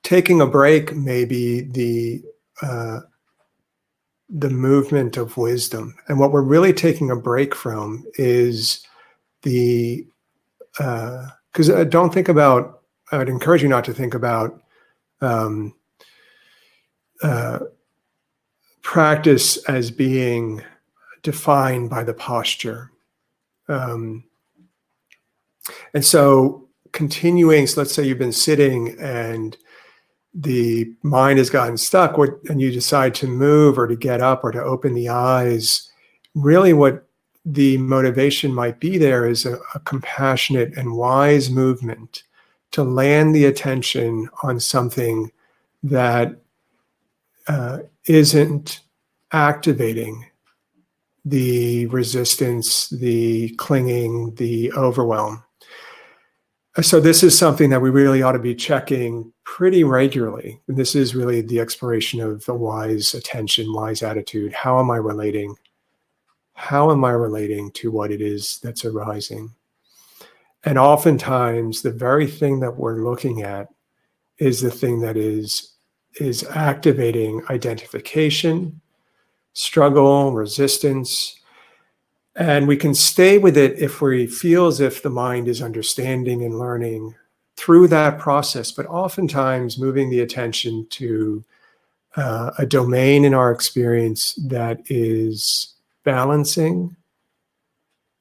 taking 0.02 0.40
a 0.40 0.46
break 0.46 0.94
may 0.94 1.24
be 1.24 1.62
the 1.62 2.22
uh, 2.60 3.00
the 4.28 4.50
movement 4.50 5.16
of 5.16 5.36
wisdom. 5.36 5.94
And 6.08 6.18
what 6.18 6.32
we're 6.32 6.42
really 6.42 6.72
taking 6.72 7.10
a 7.10 7.16
break 7.16 7.54
from 7.54 8.04
is 8.14 8.86
the 9.42 10.06
because 10.78 11.68
uh, 11.68 11.74
uh, 11.74 11.84
don't 11.84 12.14
think 12.14 12.30
about 12.30 12.80
i 13.10 13.18
would 13.18 13.28
encourage 13.28 13.62
you 13.62 13.68
not 13.68 13.84
to 13.84 13.92
think 13.92 14.14
about 14.14 14.62
um, 15.20 15.74
uh, 17.22 17.58
practice 18.80 19.58
as 19.64 19.90
being 19.90 20.62
defined 21.22 21.90
by 21.90 22.04
the 22.04 22.14
posture. 22.14 22.90
Um, 23.68 24.24
and 25.94 26.04
so, 26.04 26.68
continuing, 26.92 27.66
so 27.66 27.80
let's 27.80 27.94
say 27.94 28.04
you've 28.04 28.18
been 28.18 28.32
sitting 28.32 28.96
and 29.00 29.56
the 30.34 30.92
mind 31.02 31.38
has 31.38 31.50
gotten 31.50 31.76
stuck, 31.76 32.16
and 32.48 32.60
you 32.60 32.72
decide 32.72 33.14
to 33.16 33.26
move 33.26 33.78
or 33.78 33.86
to 33.86 33.96
get 33.96 34.20
up 34.20 34.42
or 34.44 34.50
to 34.50 34.62
open 34.62 34.94
the 34.94 35.08
eyes. 35.08 35.90
Really, 36.34 36.72
what 36.72 37.06
the 37.44 37.76
motivation 37.78 38.52
might 38.54 38.80
be 38.80 38.98
there 38.98 39.26
is 39.26 39.44
a, 39.44 39.58
a 39.74 39.80
compassionate 39.80 40.76
and 40.76 40.96
wise 40.96 41.50
movement 41.50 42.22
to 42.70 42.82
land 42.82 43.34
the 43.34 43.44
attention 43.44 44.28
on 44.42 44.58
something 44.58 45.30
that 45.82 46.36
uh, 47.48 47.80
not 48.08 48.80
activating 49.32 50.24
the 51.24 51.86
resistance, 51.86 52.88
the 52.88 53.50
clinging, 53.56 54.34
the 54.34 54.72
overwhelm. 54.72 55.44
So, 56.80 57.00
this 57.00 57.22
is 57.22 57.36
something 57.36 57.68
that 57.70 57.82
we 57.82 57.90
really 57.90 58.22
ought 58.22 58.32
to 58.32 58.38
be 58.38 58.54
checking 58.54 59.32
pretty 59.44 59.84
regularly. 59.84 60.58
And 60.68 60.76
this 60.76 60.94
is 60.94 61.14
really 61.14 61.42
the 61.42 61.60
exploration 61.60 62.20
of 62.20 62.44
the 62.46 62.54
wise 62.54 63.12
attention, 63.12 63.72
wise 63.72 64.02
attitude. 64.02 64.54
How 64.54 64.80
am 64.80 64.90
I 64.90 64.96
relating? 64.96 65.54
How 66.54 66.90
am 66.90 67.04
I 67.04 67.10
relating 67.10 67.70
to 67.72 67.90
what 67.90 68.10
it 68.10 68.22
is 68.22 68.58
that's 68.62 68.84
arising? 68.84 69.54
And 70.64 70.78
oftentimes, 70.78 71.82
the 71.82 71.92
very 71.92 72.26
thing 72.26 72.60
that 72.60 72.76
we're 72.76 73.04
looking 73.04 73.42
at 73.42 73.68
is 74.38 74.60
the 74.60 74.70
thing 74.70 75.00
that 75.00 75.16
is, 75.16 75.74
is 76.20 76.44
activating 76.44 77.42
identification, 77.50 78.80
struggle, 79.52 80.32
resistance. 80.32 81.40
And 82.36 82.66
we 82.66 82.76
can 82.76 82.94
stay 82.94 83.38
with 83.38 83.56
it 83.56 83.78
if 83.78 84.00
we 84.00 84.26
feel 84.26 84.66
as 84.66 84.80
if 84.80 85.02
the 85.02 85.10
mind 85.10 85.48
is 85.48 85.60
understanding 85.60 86.42
and 86.42 86.58
learning 86.58 87.14
through 87.56 87.88
that 87.88 88.18
process, 88.18 88.72
but 88.72 88.86
oftentimes 88.86 89.78
moving 89.78 90.10
the 90.10 90.20
attention 90.20 90.86
to 90.90 91.44
uh, 92.16 92.50
a 92.58 92.66
domain 92.66 93.24
in 93.24 93.34
our 93.34 93.52
experience 93.52 94.34
that 94.46 94.80
is 94.88 95.74
balancing, 96.04 96.96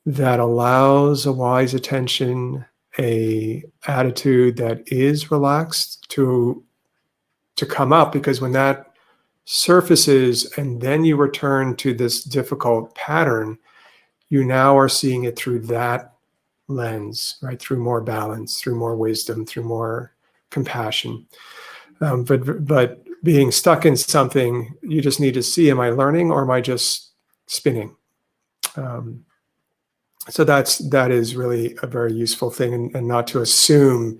that 0.05 0.39
allows 0.39 1.25
a 1.25 1.31
wise 1.31 1.73
attention, 1.73 2.65
a 2.99 3.63
attitude 3.87 4.57
that 4.57 4.83
is 4.87 5.31
relaxed 5.31 6.05
to 6.09 6.63
to 7.55 7.65
come 7.65 7.93
up 7.93 8.11
because 8.11 8.41
when 8.41 8.53
that 8.53 8.90
surfaces 9.45 10.51
and 10.57 10.81
then 10.81 11.03
you 11.03 11.15
return 11.15 11.75
to 11.77 11.93
this 11.93 12.23
difficult 12.23 12.93
pattern, 12.95 13.57
you 14.29 14.43
now 14.43 14.77
are 14.77 14.89
seeing 14.89 15.25
it 15.25 15.37
through 15.37 15.59
that 15.59 16.13
lens, 16.67 17.37
right? 17.41 17.59
Through 17.59 17.79
more 17.79 18.01
balance, 18.01 18.59
through 18.59 18.75
more 18.75 18.95
wisdom, 18.95 19.45
through 19.45 19.63
more 19.63 20.13
compassion. 20.49 21.27
Um, 21.99 22.23
but 22.23 22.65
but 22.65 23.03
being 23.23 23.51
stuck 23.51 23.85
in 23.85 23.95
something, 23.95 24.73
you 24.81 25.01
just 25.01 25.19
need 25.19 25.33
to 25.35 25.43
see: 25.43 25.69
Am 25.69 25.79
I 25.79 25.89
learning, 25.89 26.31
or 26.31 26.41
am 26.41 26.51
I 26.51 26.61
just 26.61 27.11
spinning? 27.47 27.95
Um, 28.75 29.25
so 30.29 30.43
that's 30.43 30.77
that 30.89 31.11
is 31.11 31.35
really 31.35 31.75
a 31.83 31.87
very 31.87 32.13
useful 32.13 32.49
thing, 32.49 32.73
and, 32.73 32.95
and 32.95 33.07
not 33.07 33.27
to 33.27 33.41
assume 33.41 34.19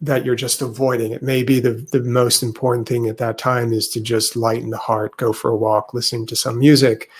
that 0.00 0.24
you're 0.24 0.34
just 0.34 0.62
avoiding. 0.62 1.12
It 1.12 1.22
may 1.22 1.42
be 1.42 1.60
the, 1.60 1.86
the 1.92 2.02
most 2.02 2.42
important 2.42 2.88
thing 2.88 3.06
at 3.06 3.18
that 3.18 3.38
time 3.38 3.72
is 3.72 3.88
to 3.90 4.00
just 4.00 4.34
lighten 4.34 4.70
the 4.70 4.78
heart, 4.78 5.16
go 5.16 5.32
for 5.32 5.50
a 5.50 5.56
walk, 5.56 5.92
listen 5.92 6.26
to 6.26 6.36
some 6.36 6.58
music, 6.58 7.10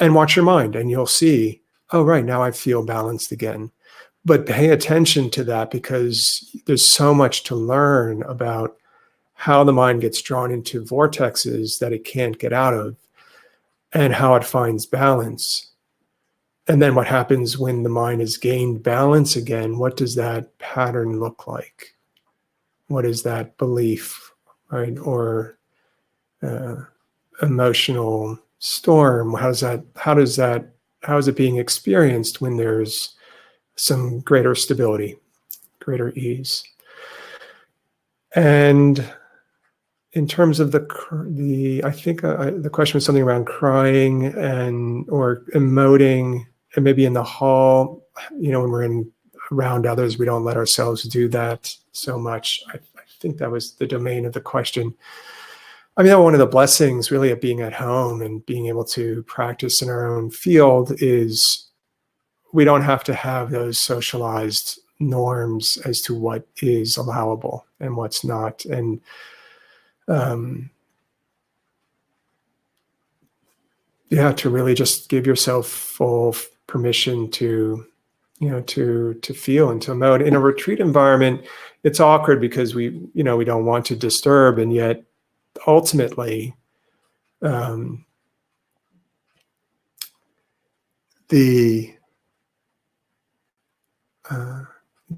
and 0.00 0.14
watch 0.14 0.34
your 0.34 0.44
mind. 0.44 0.74
And 0.74 0.90
you'll 0.90 1.06
see, 1.06 1.62
oh, 1.92 2.02
right, 2.02 2.24
now 2.24 2.42
I 2.42 2.50
feel 2.50 2.84
balanced 2.84 3.30
again. 3.30 3.70
But 4.24 4.46
pay 4.46 4.70
attention 4.70 5.30
to 5.30 5.44
that 5.44 5.70
because 5.70 6.54
there's 6.66 6.84
so 6.84 7.14
much 7.14 7.44
to 7.44 7.54
learn 7.54 8.22
about 8.24 8.76
how 9.34 9.62
the 9.62 9.72
mind 9.72 10.00
gets 10.00 10.20
drawn 10.20 10.50
into 10.50 10.82
vortexes 10.82 11.78
that 11.78 11.92
it 11.92 12.04
can't 12.04 12.38
get 12.38 12.52
out 12.52 12.74
of 12.74 12.96
and 13.92 14.12
how 14.12 14.34
it 14.34 14.44
finds 14.44 14.84
balance. 14.84 15.70
And 16.66 16.82
then 16.82 16.96
what 16.96 17.06
happens 17.06 17.56
when 17.56 17.84
the 17.84 17.88
mind 17.88 18.20
has 18.20 18.36
gained 18.36 18.82
balance 18.82 19.36
again? 19.36 19.78
What 19.78 19.96
does 19.96 20.16
that 20.16 20.58
pattern 20.58 21.20
look 21.20 21.46
like? 21.46 21.94
What 22.88 23.06
is 23.06 23.22
that 23.22 23.56
belief, 23.58 24.32
right? 24.70 24.98
Or 24.98 25.58
uh, 26.42 26.76
emotional 27.42 28.38
storm? 28.58 29.34
How's 29.34 29.60
that? 29.60 29.84
How 29.96 30.14
does 30.14 30.36
that? 30.36 30.74
How 31.02 31.16
is 31.16 31.28
it 31.28 31.36
being 31.36 31.56
experienced 31.56 32.40
when 32.40 32.56
there's 32.56 33.14
some 33.76 34.20
greater 34.20 34.54
stability, 34.54 35.16
greater 35.80 36.10
ease? 36.10 36.64
And 38.34 39.04
in 40.12 40.26
terms 40.26 40.60
of 40.60 40.72
the 40.72 40.86
the, 41.28 41.82
I 41.84 41.90
think 41.90 42.24
uh, 42.24 42.50
the 42.50 42.70
question 42.70 42.96
was 42.96 43.04
something 43.04 43.22
around 43.22 43.46
crying 43.46 44.26
and 44.26 45.08
or 45.08 45.44
emoting, 45.54 46.46
and 46.74 46.84
maybe 46.84 47.04
in 47.04 47.12
the 47.12 47.22
hall, 47.22 48.02
you 48.38 48.50
know, 48.50 48.60
when 48.62 48.70
we're 48.70 48.84
in 48.84 49.10
around 49.50 49.86
others, 49.86 50.18
we 50.18 50.26
don't 50.26 50.44
let 50.44 50.56
ourselves 50.56 51.02
do 51.04 51.28
that 51.28 51.74
so 51.92 52.18
much. 52.18 52.62
I, 52.68 52.76
I 52.76 53.02
think 53.20 53.38
that 53.38 53.50
was 53.50 53.72
the 53.72 53.86
domain 53.86 54.26
of 54.26 54.32
the 54.32 54.40
question. 54.40 54.94
I 55.96 56.02
mean, 56.04 56.16
one 56.22 56.34
of 56.34 56.38
the 56.38 56.46
blessings 56.46 57.10
really 57.10 57.32
of 57.32 57.40
being 57.40 57.60
at 57.60 57.72
home 57.72 58.22
and 58.22 58.46
being 58.46 58.66
able 58.66 58.84
to 58.84 59.24
practice 59.24 59.82
in 59.82 59.88
our 59.88 60.06
own 60.06 60.30
field 60.30 60.92
is 61.02 61.66
we 62.52 62.64
don't 62.64 62.82
have 62.82 63.02
to 63.04 63.14
have 63.14 63.50
those 63.50 63.78
socialized 63.78 64.78
norms 65.00 65.76
as 65.84 66.00
to 66.02 66.14
what 66.14 66.46
is 66.62 66.96
allowable 66.96 67.66
and 67.80 67.96
what's 67.96 68.24
not. 68.24 68.64
And 68.64 69.00
um, 70.06 70.70
yeah, 74.08 74.32
to 74.32 74.50
really 74.50 74.74
just 74.74 75.08
give 75.08 75.26
yourself 75.26 75.66
full 75.66 76.36
permission 76.68 77.28
to, 77.32 77.84
you 78.38 78.48
know, 78.48 78.60
to 78.62 79.14
to 79.14 79.34
feel 79.34 79.70
and 79.70 79.82
to 79.82 79.92
emote. 79.92 80.24
In 80.24 80.34
a 80.34 80.40
retreat 80.40 80.80
environment, 80.80 81.44
it's 81.82 82.00
awkward 82.00 82.40
because 82.40 82.74
we, 82.74 83.00
you 83.14 83.24
know, 83.24 83.36
we 83.36 83.44
don't 83.44 83.66
want 83.66 83.84
to 83.86 83.96
disturb, 83.96 84.58
and 84.58 84.72
yet 84.72 85.04
ultimately, 85.66 86.54
um, 87.42 88.04
the 91.28 91.94
uh, 94.30 94.62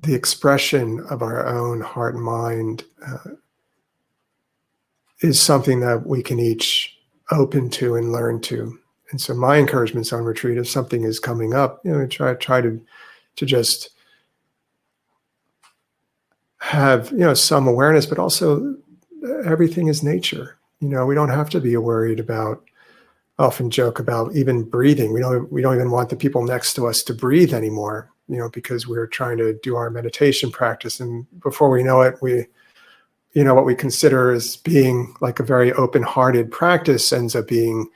the 0.03 0.15
expression 0.15 1.05
of 1.11 1.23
our 1.23 1.47
own 1.47 1.81
heart 1.81 2.15
and 2.15 2.25
mind 2.25 2.85
uh, 3.07 3.31
is 5.21 5.41
something 5.41 5.81
that 5.81 6.07
we 6.07 6.23
can 6.23 6.39
each 6.39 6.97
open 7.33 7.69
to 7.71 7.97
and 7.97 8.13
learn 8.13 8.41
to. 8.41 8.79
And 9.11 9.21
so 9.21 9.35
my 9.35 9.57
encouragements 9.57 10.13
on 10.13 10.25
retreat, 10.25 10.59
if 10.59 10.69
something 10.69 11.03
is 11.03 11.19
coming 11.19 11.53
up, 11.53 11.81
you 11.85 11.91
know, 11.91 12.07
try 12.07 12.35
try 12.35 12.61
to 12.61 12.81
to 13.37 13.47
just 13.47 13.91
have 16.59 17.11
you 17.11 17.19
know 17.19 17.35
some 17.35 17.67
awareness, 17.67 18.07
but 18.07 18.19
also 18.19 18.77
everything 19.45 19.89
is 19.89 20.03
nature. 20.03 20.59
You 20.81 20.89
know, 20.89 21.07
we 21.07 21.15
don't 21.15 21.31
have 21.31 21.51
to 21.51 21.61
be 21.61 21.77
worried 21.77 22.21
about. 22.21 22.65
Often 23.39 23.71
joke 23.71 23.99
about 23.99 24.37
even 24.37 24.65
breathing. 24.65 25.15
We 25.15 25.21
don't 25.21 25.51
we 25.51 25.63
don't 25.63 25.75
even 25.75 25.91
want 25.91 26.11
the 26.11 26.17
people 26.17 26.45
next 26.45 26.75
to 26.75 26.87
us 26.87 27.03
to 27.05 27.15
breathe 27.15 27.55
anymore 27.55 28.11
you 28.31 28.39
know, 28.39 28.49
because 28.49 28.87
we're 28.87 29.09
trying 29.09 29.37
to 29.39 29.59
do 29.61 29.75
our 29.75 29.91
meditation 29.91 30.53
practice. 30.53 31.01
And 31.01 31.27
before 31.41 31.69
we 31.69 31.83
know 31.83 32.01
it, 32.03 32.15
we, 32.23 32.47
you 33.33 33.43
know, 33.43 33.55
what 33.57 33.67
we 33.67 33.75
consider 33.75 34.31
as 34.31 34.57
being 34.57 35.13
like 35.21 35.41
a 35.41 35.45
very 35.45 35.73
open 35.73 36.05
hearted 36.05 36.49
practice 36.53 37.13
ends 37.13 37.35
up 37.35 37.49
being 37.49 37.89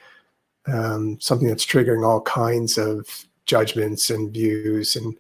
um, 0.67 1.19
something 1.21 1.47
that's 1.47 1.65
triggering 1.65 2.05
all 2.05 2.21
kinds 2.23 2.77
of 2.77 3.27
judgments 3.47 4.11
and 4.11 4.33
views. 4.33 4.97
And 4.97 5.17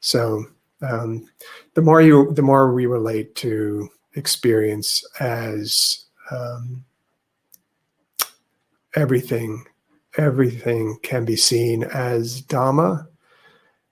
so 0.00 0.44
um, 0.82 1.28
the 1.74 1.82
more 1.82 2.00
you, 2.00 2.32
the 2.32 2.42
more 2.42 2.72
we 2.72 2.86
relate 2.86 3.34
to 3.36 3.88
experience 4.14 5.04
as 5.20 6.04
um, 6.30 6.84
everything, 8.94 9.64
everything 10.16 10.98
can 11.02 11.24
be 11.24 11.36
seen 11.36 11.84
as 11.84 12.42
Dhamma 12.42 13.06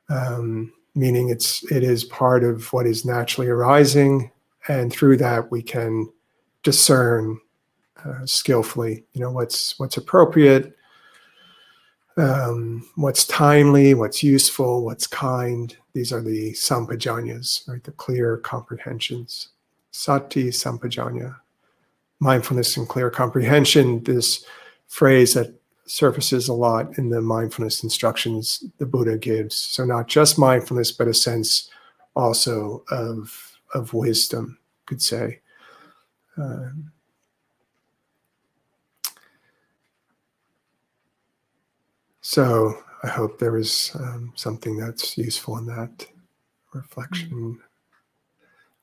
um, 0.08 0.72
meaning 0.94 1.28
it's 1.28 1.70
it 1.70 1.82
is 1.82 2.04
part 2.04 2.44
of 2.44 2.72
what 2.72 2.86
is 2.86 3.04
naturally 3.04 3.48
arising, 3.48 4.30
and 4.68 4.92
through 4.92 5.16
that 5.18 5.50
we 5.50 5.62
can 5.62 6.10
discern 6.62 7.38
uh, 8.04 8.24
skillfully, 8.24 9.04
you 9.12 9.20
know, 9.20 9.30
what's 9.30 9.78
what's 9.78 9.96
appropriate, 9.96 10.76
um, 12.18 12.84
what's 12.96 13.24
timely, 13.24 13.94
what's 13.94 14.22
useful, 14.22 14.84
what's 14.84 15.06
kind. 15.06 15.76
These 15.94 16.12
are 16.12 16.20
the 16.22 16.52
sampajanyas, 16.52 17.68
right? 17.68 17.82
The 17.82 17.92
clear 17.92 18.38
comprehensions. 18.38 19.48
Sati 19.92 20.48
sampajanya, 20.48 21.36
mindfulness 22.20 22.76
and 22.76 22.88
clear 22.88 23.10
comprehension. 23.10 24.02
This 24.04 24.44
phrase 24.88 25.34
that 25.34 25.54
surfaces 25.86 26.48
a 26.48 26.52
lot 26.52 26.98
in 26.98 27.08
the 27.08 27.20
mindfulness 27.20 27.82
instructions 27.82 28.64
the 28.78 28.86
Buddha 28.86 29.16
gives. 29.16 29.56
So 29.56 29.84
not 29.84 30.06
just 30.08 30.38
mindfulness, 30.38 30.92
but 30.92 31.08
a 31.08 31.14
sense 31.14 31.70
also 32.14 32.84
of 32.90 33.58
of 33.74 33.94
wisdom, 33.94 34.58
could 34.86 35.02
say. 35.02 35.40
Um, 36.36 36.90
so 42.28 42.74
I 43.02 43.08
hope 43.08 43.38
there 43.38 43.52
was 43.52 43.90
um, 43.94 44.34
something 44.36 44.76
that's 44.76 45.16
useful 45.16 45.56
in 45.56 45.64
that 45.64 46.06
reflection. 46.74 47.30
Mm-hmm. 47.30 47.52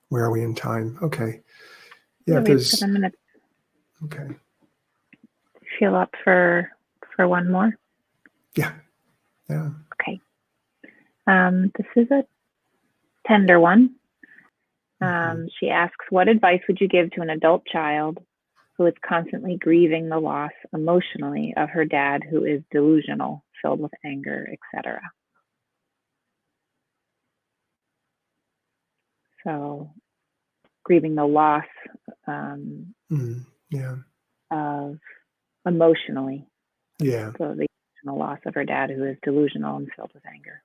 Where 0.10 0.24
are 0.24 0.32
we 0.32 0.42
in 0.42 0.56
time? 0.56 0.98
Okay. 1.04 1.42
Yeah, 2.26 2.40
there's. 2.40 2.84
Okay. 4.06 4.30
Feel 5.78 5.96
up 5.96 6.10
for 6.24 6.72
for 7.16 7.28
one 7.28 7.52
more? 7.52 7.78
Yeah. 8.56 8.74
Yeah. 9.48 9.70
Okay. 9.94 10.20
Um, 11.28 11.72
this 11.78 11.86
is 11.96 12.10
a 12.10 12.26
tender 13.28 13.60
one. 13.60 13.94
Um, 15.02 15.08
mm-hmm. 15.08 15.46
She 15.60 15.70
asks, 15.70 16.04
What 16.10 16.30
advice 16.30 16.62
would 16.68 16.82
you 16.82 16.88
give 16.88 17.12
to 17.12 17.22
an 17.22 17.30
adult 17.30 17.64
child 17.68 18.18
who 18.78 18.86
is 18.86 18.94
constantly 19.08 19.58
grieving 19.58 20.10
the 20.10 20.20
loss 20.20 20.52
emotionally 20.74 21.54
of 21.58 21.70
her 21.70 21.86
dad, 21.86 22.24
who 22.30 22.44
is 22.44 22.62
delusional, 22.72 23.44
filled 23.62 23.80
with 23.80 23.92
anger, 24.06 24.48
etc.? 24.74 25.00
So, 29.44 29.92
grieving 30.84 31.16
the 31.16 31.26
loss 31.26 31.66
um, 32.28 32.94
mm, 33.12 33.46
yeah. 33.70 33.96
of 34.52 34.98
emotionally 35.66 36.48
yeah. 37.00 37.32
So 37.38 37.56
the 37.56 37.68
emotional 38.06 38.20
loss 38.20 38.40
of 38.46 38.54
her 38.56 38.66
dad, 38.66 38.90
who 38.90 39.04
is 39.04 39.18
delusional 39.24 39.78
and 39.78 39.88
filled 39.96 40.12
with 40.14 40.24
anger. 40.26 40.62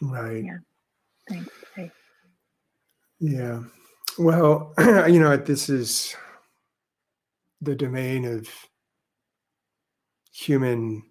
Right. 0.00 0.44
Yeah. 0.44 0.58
Thanks. 1.28 1.50
Hey. 1.76 1.90
Yeah. 3.20 3.62
Well, 4.18 4.74
you 4.78 5.20
know, 5.20 5.36
this 5.36 5.68
is 5.68 6.16
the 7.62 7.74
domain 7.74 8.24
of 8.24 8.48
human, 10.32 11.02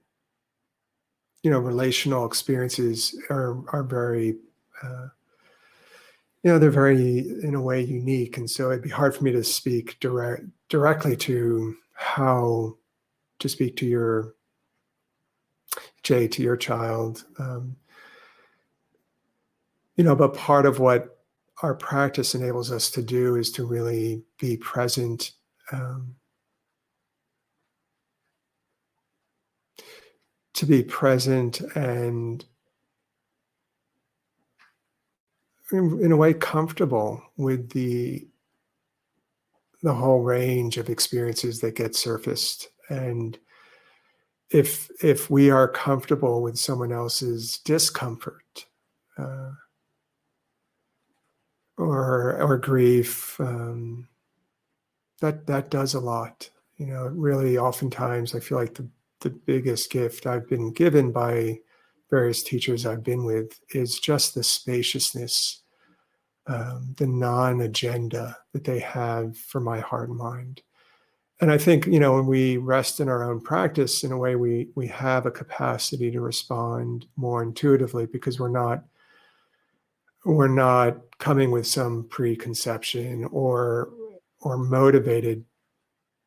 you 1.41 1.49
know, 1.49 1.59
relational 1.59 2.25
experiences 2.25 3.19
are 3.29 3.63
are 3.73 3.83
very, 3.83 4.35
uh, 4.83 5.07
you 6.43 6.51
know, 6.51 6.59
they're 6.59 6.69
very 6.69 7.19
in 7.43 7.55
a 7.55 7.61
way 7.61 7.81
unique, 7.81 8.37
and 8.37 8.49
so 8.49 8.69
it'd 8.69 8.83
be 8.83 8.89
hard 8.89 9.15
for 9.15 9.23
me 9.23 9.31
to 9.31 9.43
speak 9.43 9.99
direct 9.99 10.43
directly 10.69 11.15
to 11.15 11.75
how 11.93 12.75
to 13.39 13.49
speak 13.49 13.75
to 13.77 13.85
your 13.85 14.35
Jay, 16.03 16.27
to 16.27 16.41
your 16.41 16.57
child. 16.57 17.25
Um, 17.37 17.75
you 19.95 20.03
know, 20.03 20.15
but 20.15 20.33
part 20.33 20.65
of 20.65 20.79
what 20.79 21.19
our 21.61 21.75
practice 21.75 22.33
enables 22.33 22.71
us 22.71 22.89
to 22.91 23.03
do 23.03 23.35
is 23.35 23.51
to 23.51 23.65
really 23.65 24.23
be 24.39 24.57
present. 24.57 25.31
Um, 25.71 26.15
to 30.61 30.67
be 30.67 30.83
present 30.83 31.59
and 31.75 32.45
in, 35.71 36.11
a 36.11 36.15
way 36.15 36.35
comfortable 36.35 37.19
with 37.35 37.71
the 37.71 38.27
the 39.81 39.95
whole 39.95 40.21
range 40.21 40.77
of 40.77 40.87
experiences 40.87 41.61
that 41.61 41.75
get 41.75 41.95
surfaced 41.95 42.67
and 42.89 43.39
if 44.51 44.91
if 45.03 45.31
we 45.31 45.49
are 45.49 45.67
comfortable 45.67 46.43
with 46.43 46.59
someone 46.59 46.91
else's 46.91 47.57
discomfort 47.65 48.67
uh, 49.17 49.49
or 51.75 52.39
or 52.39 52.57
grief, 52.59 53.39
um, 53.39 54.07
that 55.21 55.47
that 55.47 55.71
does 55.71 55.95
a 55.95 55.99
lot. 55.99 56.51
You 56.77 56.85
know, 56.85 57.07
really, 57.07 57.57
oftentimes 57.57 58.35
I 58.35 58.41
feel 58.41 58.59
like 58.59 58.75
the 58.75 58.87
the 59.21 59.29
biggest 59.29 59.89
gift 59.89 60.27
I've 60.27 60.47
been 60.47 60.73
given 60.73 61.11
by 61.11 61.59
various 62.09 62.43
teachers 62.43 62.85
I've 62.85 63.03
been 63.03 63.23
with 63.23 63.59
is 63.69 63.99
just 63.99 64.35
the 64.35 64.43
spaciousness, 64.43 65.61
um, 66.47 66.93
the 66.97 67.07
non-agenda 67.07 68.37
that 68.53 68.63
they 68.65 68.79
have 68.79 69.37
for 69.37 69.61
my 69.61 69.79
heart 69.79 70.09
and 70.09 70.17
mind. 70.17 70.61
And 71.39 71.51
I 71.51 71.57
think 71.57 71.87
you 71.87 71.99
know 71.99 72.13
when 72.13 72.27
we 72.27 72.57
rest 72.57 72.99
in 72.99 73.09
our 73.09 73.23
own 73.23 73.41
practice, 73.41 74.03
in 74.03 74.11
a 74.11 74.17
way, 74.17 74.35
we 74.35 74.69
we 74.75 74.87
have 74.87 75.25
a 75.25 75.31
capacity 75.31 76.11
to 76.11 76.21
respond 76.21 77.07
more 77.15 77.41
intuitively 77.41 78.05
because 78.05 78.39
we're 78.39 78.49
not 78.49 78.83
we're 80.23 80.47
not 80.47 80.97
coming 81.17 81.49
with 81.49 81.65
some 81.65 82.07
preconception 82.09 83.25
or 83.31 83.89
or 84.41 84.57
motivated 84.57 85.43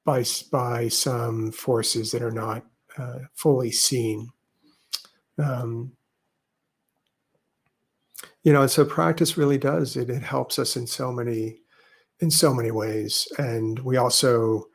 by 0.04 0.24
by 0.50 0.88
some 0.88 1.52
forces 1.52 2.10
that 2.10 2.22
are 2.22 2.32
not 2.32 2.64
uh, 2.98 3.18
fully 3.34 3.70
seen. 3.70 4.28
Um, 5.38 5.92
you 8.42 8.52
know, 8.52 8.62
and 8.62 8.70
so 8.70 8.84
practice 8.84 9.36
really 9.36 9.58
does 9.58 9.96
it. 9.96 10.10
It 10.10 10.22
helps 10.22 10.58
us 10.58 10.76
in 10.76 10.86
so 10.86 11.10
many 11.10 11.60
in 12.20 12.30
so 12.30 12.54
many 12.54 12.70
ways, 12.70 13.26
and 13.38 13.78
we 13.80 13.96
also 13.96 14.68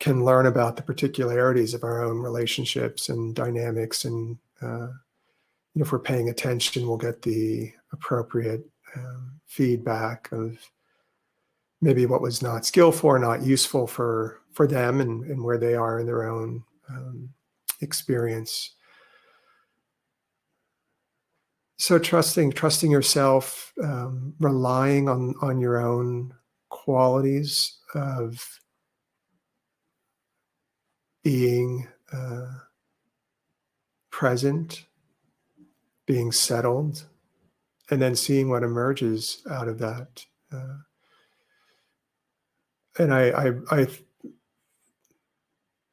can 0.00 0.24
learn 0.24 0.46
about 0.46 0.76
the 0.76 0.82
particularities 0.82 1.72
of 1.74 1.84
our 1.84 2.02
own 2.02 2.18
relationships 2.18 3.08
and 3.08 3.34
dynamics 3.34 4.04
and 4.04 4.38
uh, 4.62 4.88
if 5.76 5.92
we're 5.92 5.98
paying 5.98 6.28
attention, 6.28 6.86
we'll 6.86 6.96
get 6.96 7.22
the 7.22 7.72
appropriate 7.92 8.68
um, 8.96 9.40
feedback 9.46 10.28
of 10.32 10.58
maybe 11.80 12.06
what 12.06 12.20
was 12.20 12.42
not 12.42 12.66
skillful 12.66 13.10
or 13.10 13.18
not 13.18 13.42
useful 13.42 13.86
for 13.86 14.40
for 14.52 14.66
them 14.66 15.00
and, 15.00 15.24
and 15.24 15.42
where 15.42 15.58
they 15.58 15.74
are 15.74 16.00
in 16.00 16.06
their 16.06 16.28
own 16.28 16.62
um, 16.88 17.28
experience. 17.80 18.74
So 21.78 21.98
trusting 21.98 22.52
trusting 22.52 22.90
yourself, 22.90 23.72
um, 23.82 24.34
relying 24.38 25.08
on 25.08 25.34
on 25.40 25.60
your 25.60 25.78
own 25.78 26.34
qualities 26.68 27.78
of 27.94 28.60
being 31.22 31.88
uh, 32.12 32.52
present, 34.10 34.86
being 36.06 36.32
settled, 36.32 37.06
and 37.90 38.00
then 38.00 38.14
seeing 38.14 38.48
what 38.48 38.62
emerges 38.62 39.42
out 39.50 39.68
of 39.68 39.78
that. 39.78 40.24
Uh, 40.52 40.76
and 42.98 43.14
I, 43.14 43.30
I, 43.30 43.52
I, 43.70 43.86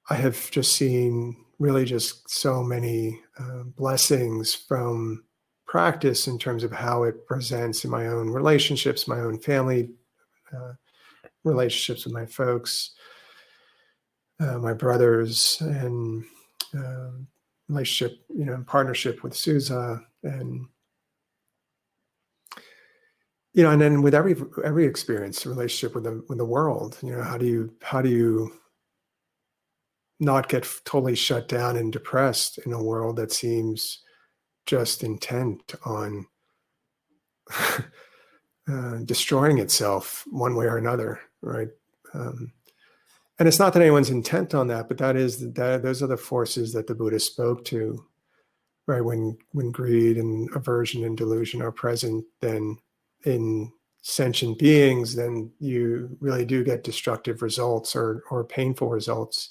I 0.10 0.15
have 0.15 0.50
just 0.52 0.73
seen 0.73 1.38
really 1.60 1.86
just 1.86 2.30
so 2.30 2.62
many 2.63 3.20
uh, 3.39 3.63
blessings 3.63 4.54
from 4.54 5.24
practice 5.65 6.28
in 6.28 6.38
terms 6.39 6.63
of 6.63 6.72
how 6.72 7.04
it 7.04 7.26
presents 7.26 7.84
in 7.84 7.91
my 7.91 8.08
own 8.08 8.30
relationships, 8.30 9.08
my 9.08 9.20
own 9.20 9.38
family 9.38 9.89
uh, 10.56 10.74
relationships 11.43 12.06
with 12.06 12.13
my 12.13 12.26
folks, 12.26 12.91
uh, 14.39 14.58
my 14.60 14.74
brothers, 14.74 15.58
and 15.62 16.24
uh, 16.78 17.10
relationship, 17.67 18.24
you 18.30 18.46
know, 18.46 18.54
in 18.54 18.63
partnership 18.63 19.24
with 19.24 19.36
Susa, 19.36 20.02
and 20.24 20.67
you 23.54 23.63
know, 23.63 23.72
and 23.72 23.82
then 23.82 24.02
with 24.04 24.13
every 24.13 24.36
every 24.63 24.86
experience, 24.86 25.46
relationship 25.46 25.96
with 25.96 26.04
the 26.04 26.24
with 26.30 26.38
the 26.38 26.46
world, 26.46 26.98
you 27.02 27.12
know, 27.12 27.24
how 27.24 27.38
do 27.38 27.46
you 27.46 27.74
how 27.82 28.02
do 28.02 28.10
you 28.10 28.54
not 30.19 30.49
get 30.49 30.67
totally 30.86 31.15
shut 31.15 31.47
down 31.47 31.77
and 31.77 31.93
depressed 31.93 32.58
in 32.60 32.73
a 32.73 32.84
world 32.84 33.17
that 33.17 33.32
seems 33.32 33.99
just 34.65 35.03
intent 35.03 35.75
on 35.86 36.25
uh, 38.69 38.97
destroying 39.06 39.60
itself 39.60 40.23
one 40.27 40.56
way 40.56 40.65
or 40.65 40.77
another, 40.77 41.21
right? 41.41 41.69
Um, 42.13 42.51
and 43.39 43.47
it's 43.47 43.60
not 43.60 43.73
that 43.73 43.82
anyone's 43.82 44.10
intent 44.10 44.56
on 44.56 44.67
that, 44.67 44.88
but 44.88 44.97
that 44.97 45.15
is 45.15 45.53
that 45.53 45.84
those 45.84 46.01
are 46.01 46.08
the 46.08 46.17
forces 46.17 46.73
that 46.73 46.88
the 46.88 46.95
Buddha 46.95 47.19
spoke 47.19 47.63
to, 47.65 48.03
right? 48.88 49.03
When 49.03 49.38
when 49.51 49.71
greed 49.71 50.17
and 50.17 50.53
aversion 50.56 51.03
and 51.06 51.15
delusion 51.15 51.62
are 51.62 51.71
present, 51.71 52.25
then 52.41 52.77
in 53.25 53.71
sentient 54.01 54.58
beings, 54.58 55.15
then 55.15 55.51
you 55.60 56.17
really 56.19 56.45
do 56.45 56.63
get 56.63 56.84
destructive 56.84 57.41
results 57.41 57.95
or 57.95 58.23
or 58.32 58.43
painful 58.43 58.89
results. 58.89 59.49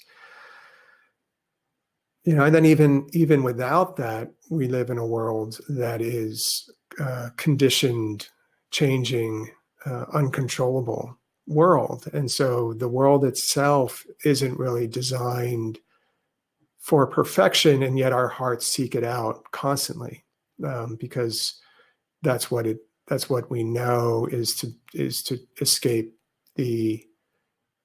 You 2.27 2.35
know, 2.35 2.43
and 2.43 2.53
then 2.53 2.65
even 2.65 3.07
even 3.13 3.41
without 3.41 3.95
that, 3.95 4.33
we 4.49 4.67
live 4.67 4.89
in 4.89 4.97
a 4.97 5.07
world 5.07 5.61
that 5.69 6.01
is 6.01 6.69
uh, 6.99 7.29
conditioned, 7.37 8.27
changing, 8.69 9.49
uh, 9.85 10.07
uncontrollable 10.13 11.17
world. 11.47 12.09
And 12.11 12.29
so 12.29 12.73
the 12.73 12.89
world 12.89 13.23
itself 13.23 14.05
isn't 14.25 14.59
really 14.59 14.87
designed 14.87 15.79
for 16.79 17.07
perfection, 17.07 17.81
and 17.81 17.97
yet 17.97 18.11
our 18.11 18.27
hearts 18.27 18.67
seek 18.67 18.93
it 18.93 19.05
out 19.05 19.49
constantly 19.51 20.25
um, 20.65 20.97
because 20.99 21.61
that's 22.23 22.51
what 22.51 22.67
it 22.67 22.79
that's 23.07 23.29
what 23.29 23.49
we 23.49 23.63
know 23.63 24.27
is 24.29 24.53
to 24.55 24.73
is 24.93 25.23
to 25.23 25.39
escape 25.61 26.13
the 26.55 27.01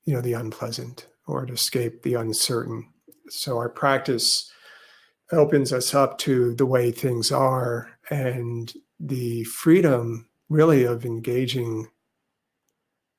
you 0.04 0.14
know 0.14 0.20
the 0.20 0.32
unpleasant 0.32 1.06
or 1.28 1.46
to 1.46 1.52
escape 1.52 2.02
the 2.02 2.14
uncertain. 2.14 2.88
So 3.28 3.56
our 3.56 3.68
practice 3.68 4.50
opens 5.30 5.72
us 5.72 5.94
up 5.94 6.18
to 6.18 6.54
the 6.54 6.66
way 6.66 6.90
things 6.90 7.32
are 7.32 7.90
and 8.10 8.72
the 9.00 9.44
freedom 9.44 10.28
really 10.48 10.84
of 10.84 11.04
engaging 11.06 11.88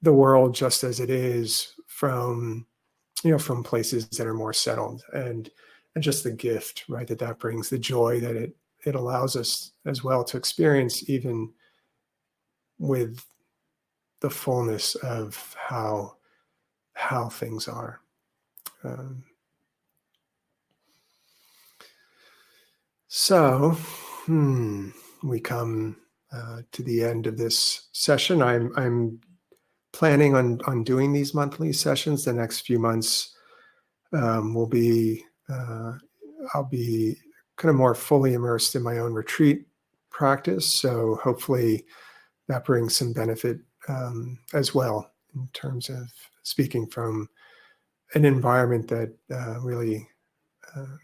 the 0.02 0.14
world 0.14 0.54
just 0.54 0.84
as 0.84 1.00
it 1.00 1.10
is 1.10 1.74
from 1.88 2.66
you 3.24 3.32
know 3.32 3.40
from 3.40 3.64
places 3.64 4.08
that 4.10 4.28
are 4.28 4.34
more 4.34 4.54
settled 4.54 5.02
and 5.14 5.50
and 5.96 6.04
just 6.04 6.24
the 6.24 6.32
gift 6.32 6.84
right 6.88 7.08
that 7.08 7.20
that 7.20 7.40
brings 7.40 7.70
the 7.70 7.78
joy 7.78 8.20
that 8.20 8.36
it 8.36 8.56
it 8.86 8.96
allows 8.96 9.36
us 9.36 9.72
as 9.86 10.04
well 10.04 10.24
to 10.24 10.38
experience 10.38 11.10
even 11.10 11.52
with 12.80 13.26
the 14.20 14.30
fullness 14.30 14.96
of 14.96 15.56
how 15.58 16.16
how 16.94 17.28
things 17.30 17.68
are. 17.68 18.00
Um, 18.84 19.24
so 23.16 23.78
hmm, 24.26 24.90
we 25.22 25.40
come 25.40 25.98
uh, 26.32 26.62
to 26.72 26.82
the 26.82 27.04
end 27.04 27.28
of 27.28 27.38
this 27.38 27.90
session. 27.92 28.42
I'm 28.42 28.74
i'm 28.76 29.22
planning 29.92 30.34
on 30.34 30.60
on 30.66 30.84
doing 30.84 31.14
these 31.14 31.36
monthly 31.36 31.74
sessions. 31.74 32.26
The 32.26 32.34
next 32.34 32.62
few 32.62 32.80
months 32.80 33.36
um, 34.14 34.56
will 34.56 34.66
be 34.66 35.24
uh, 35.48 35.92
i'll 36.56 36.64
be 36.64 37.16
kind 37.56 37.70
of 37.70 37.76
more 37.76 37.94
fully 37.94 38.34
immersed 38.34 38.74
in 38.74 38.82
my 38.82 38.98
own 38.98 39.14
retreat 39.14 39.68
practice. 40.10 40.68
So 40.68 41.20
hopefully 41.22 41.86
that 42.48 42.66
brings 42.66 42.96
some 42.96 43.14
benefit 43.14 43.60
um, 43.90 44.40
as 44.56 44.74
well 44.74 45.12
in 45.36 45.48
terms 45.54 45.88
of 45.88 46.12
speaking 46.42 46.88
from 46.88 47.30
an 48.16 48.26
environment 48.26 48.88
that 48.88 49.16
uh, 49.32 49.60
really 49.60 50.10
uh, 50.76 50.98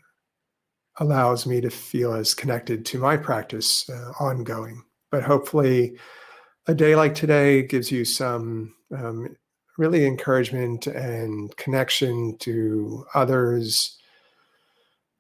allows 0.99 1.45
me 1.45 1.59
to 1.62 1.69
feel 1.69 2.13
as 2.13 2.33
connected 2.33 2.85
to 2.85 2.99
my 2.99 3.17
practice 3.17 3.89
uh, 3.89 4.12
ongoing 4.19 4.83
but 5.12 5.23
hopefully 5.23 5.97
a 6.67 6.73
day 6.73 6.95
like 6.95 7.15
today 7.15 7.63
gives 7.63 7.91
you 7.91 8.05
some 8.05 8.75
um, 8.95 9.35
really 9.79 10.05
encouragement 10.05 10.88
and 10.88 11.55
connection 11.55 12.38
to 12.38 13.05
others, 13.13 13.97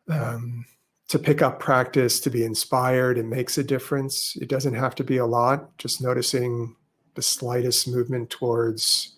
um, 0.09 0.65
to 1.07 1.17
pick 1.17 1.41
up 1.41 1.61
practice, 1.61 2.19
to 2.19 2.29
be 2.29 2.43
inspired. 2.43 3.17
It 3.17 3.25
makes 3.25 3.57
a 3.57 3.63
difference. 3.63 4.35
It 4.35 4.49
doesn't 4.49 4.73
have 4.73 4.95
to 4.95 5.03
be 5.03 5.17
a 5.17 5.25
lot. 5.25 5.75
Just 5.77 6.01
noticing 6.01 6.75
the 7.15 7.21
slightest 7.21 7.87
movement 7.87 8.29
towards 8.29 9.15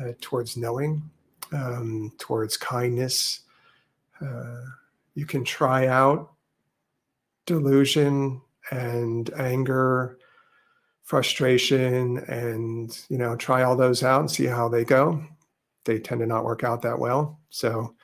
uh, 0.00 0.12
towards 0.20 0.56
knowing, 0.56 1.08
um, 1.52 2.12
towards 2.18 2.56
kindness. 2.56 3.40
Uh, 4.20 4.64
you 5.14 5.26
can 5.26 5.44
try 5.44 5.86
out 5.86 6.32
delusion 7.46 8.40
and 8.70 9.30
anger 9.34 10.18
frustration 11.02 12.18
and 12.28 12.98
you 13.10 13.18
know 13.18 13.36
try 13.36 13.62
all 13.62 13.76
those 13.76 14.02
out 14.02 14.20
and 14.20 14.30
see 14.30 14.46
how 14.46 14.68
they 14.68 14.84
go. 14.84 15.24
They 15.84 15.98
tend 15.98 16.20
to 16.20 16.26
not 16.26 16.44
work 16.44 16.64
out 16.64 16.82
that 16.82 16.98
well. 16.98 17.40
So 17.50 17.94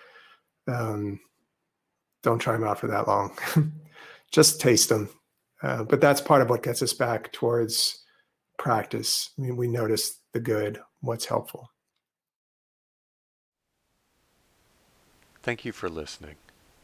um, 0.68 1.18
don't 2.23 2.38
try 2.38 2.53
them 2.53 2.64
out 2.64 2.79
for 2.79 2.88
that 2.88 3.09
long. 3.09 3.37
Just 4.31 4.61
taste 4.61 4.90
them 4.90 5.09
uh, 5.62 5.85
but 5.85 6.01
that's 6.01 6.20
part 6.20 6.42
of 6.42 6.49
what 6.51 6.62
gets 6.62 6.83
us 6.83 6.92
back 6.92 7.33
towards 7.33 8.05
practice. 8.59 9.31
I 9.38 9.42
mean 9.42 9.57
we 9.57 9.68
notice 9.68 10.20
the 10.33 10.40
good 10.40 10.81
what's 11.01 11.27
helpful. 11.27 11.70
Thank 15.42 15.64
you 15.64 15.73
for 15.73 15.88
listening 15.88 16.37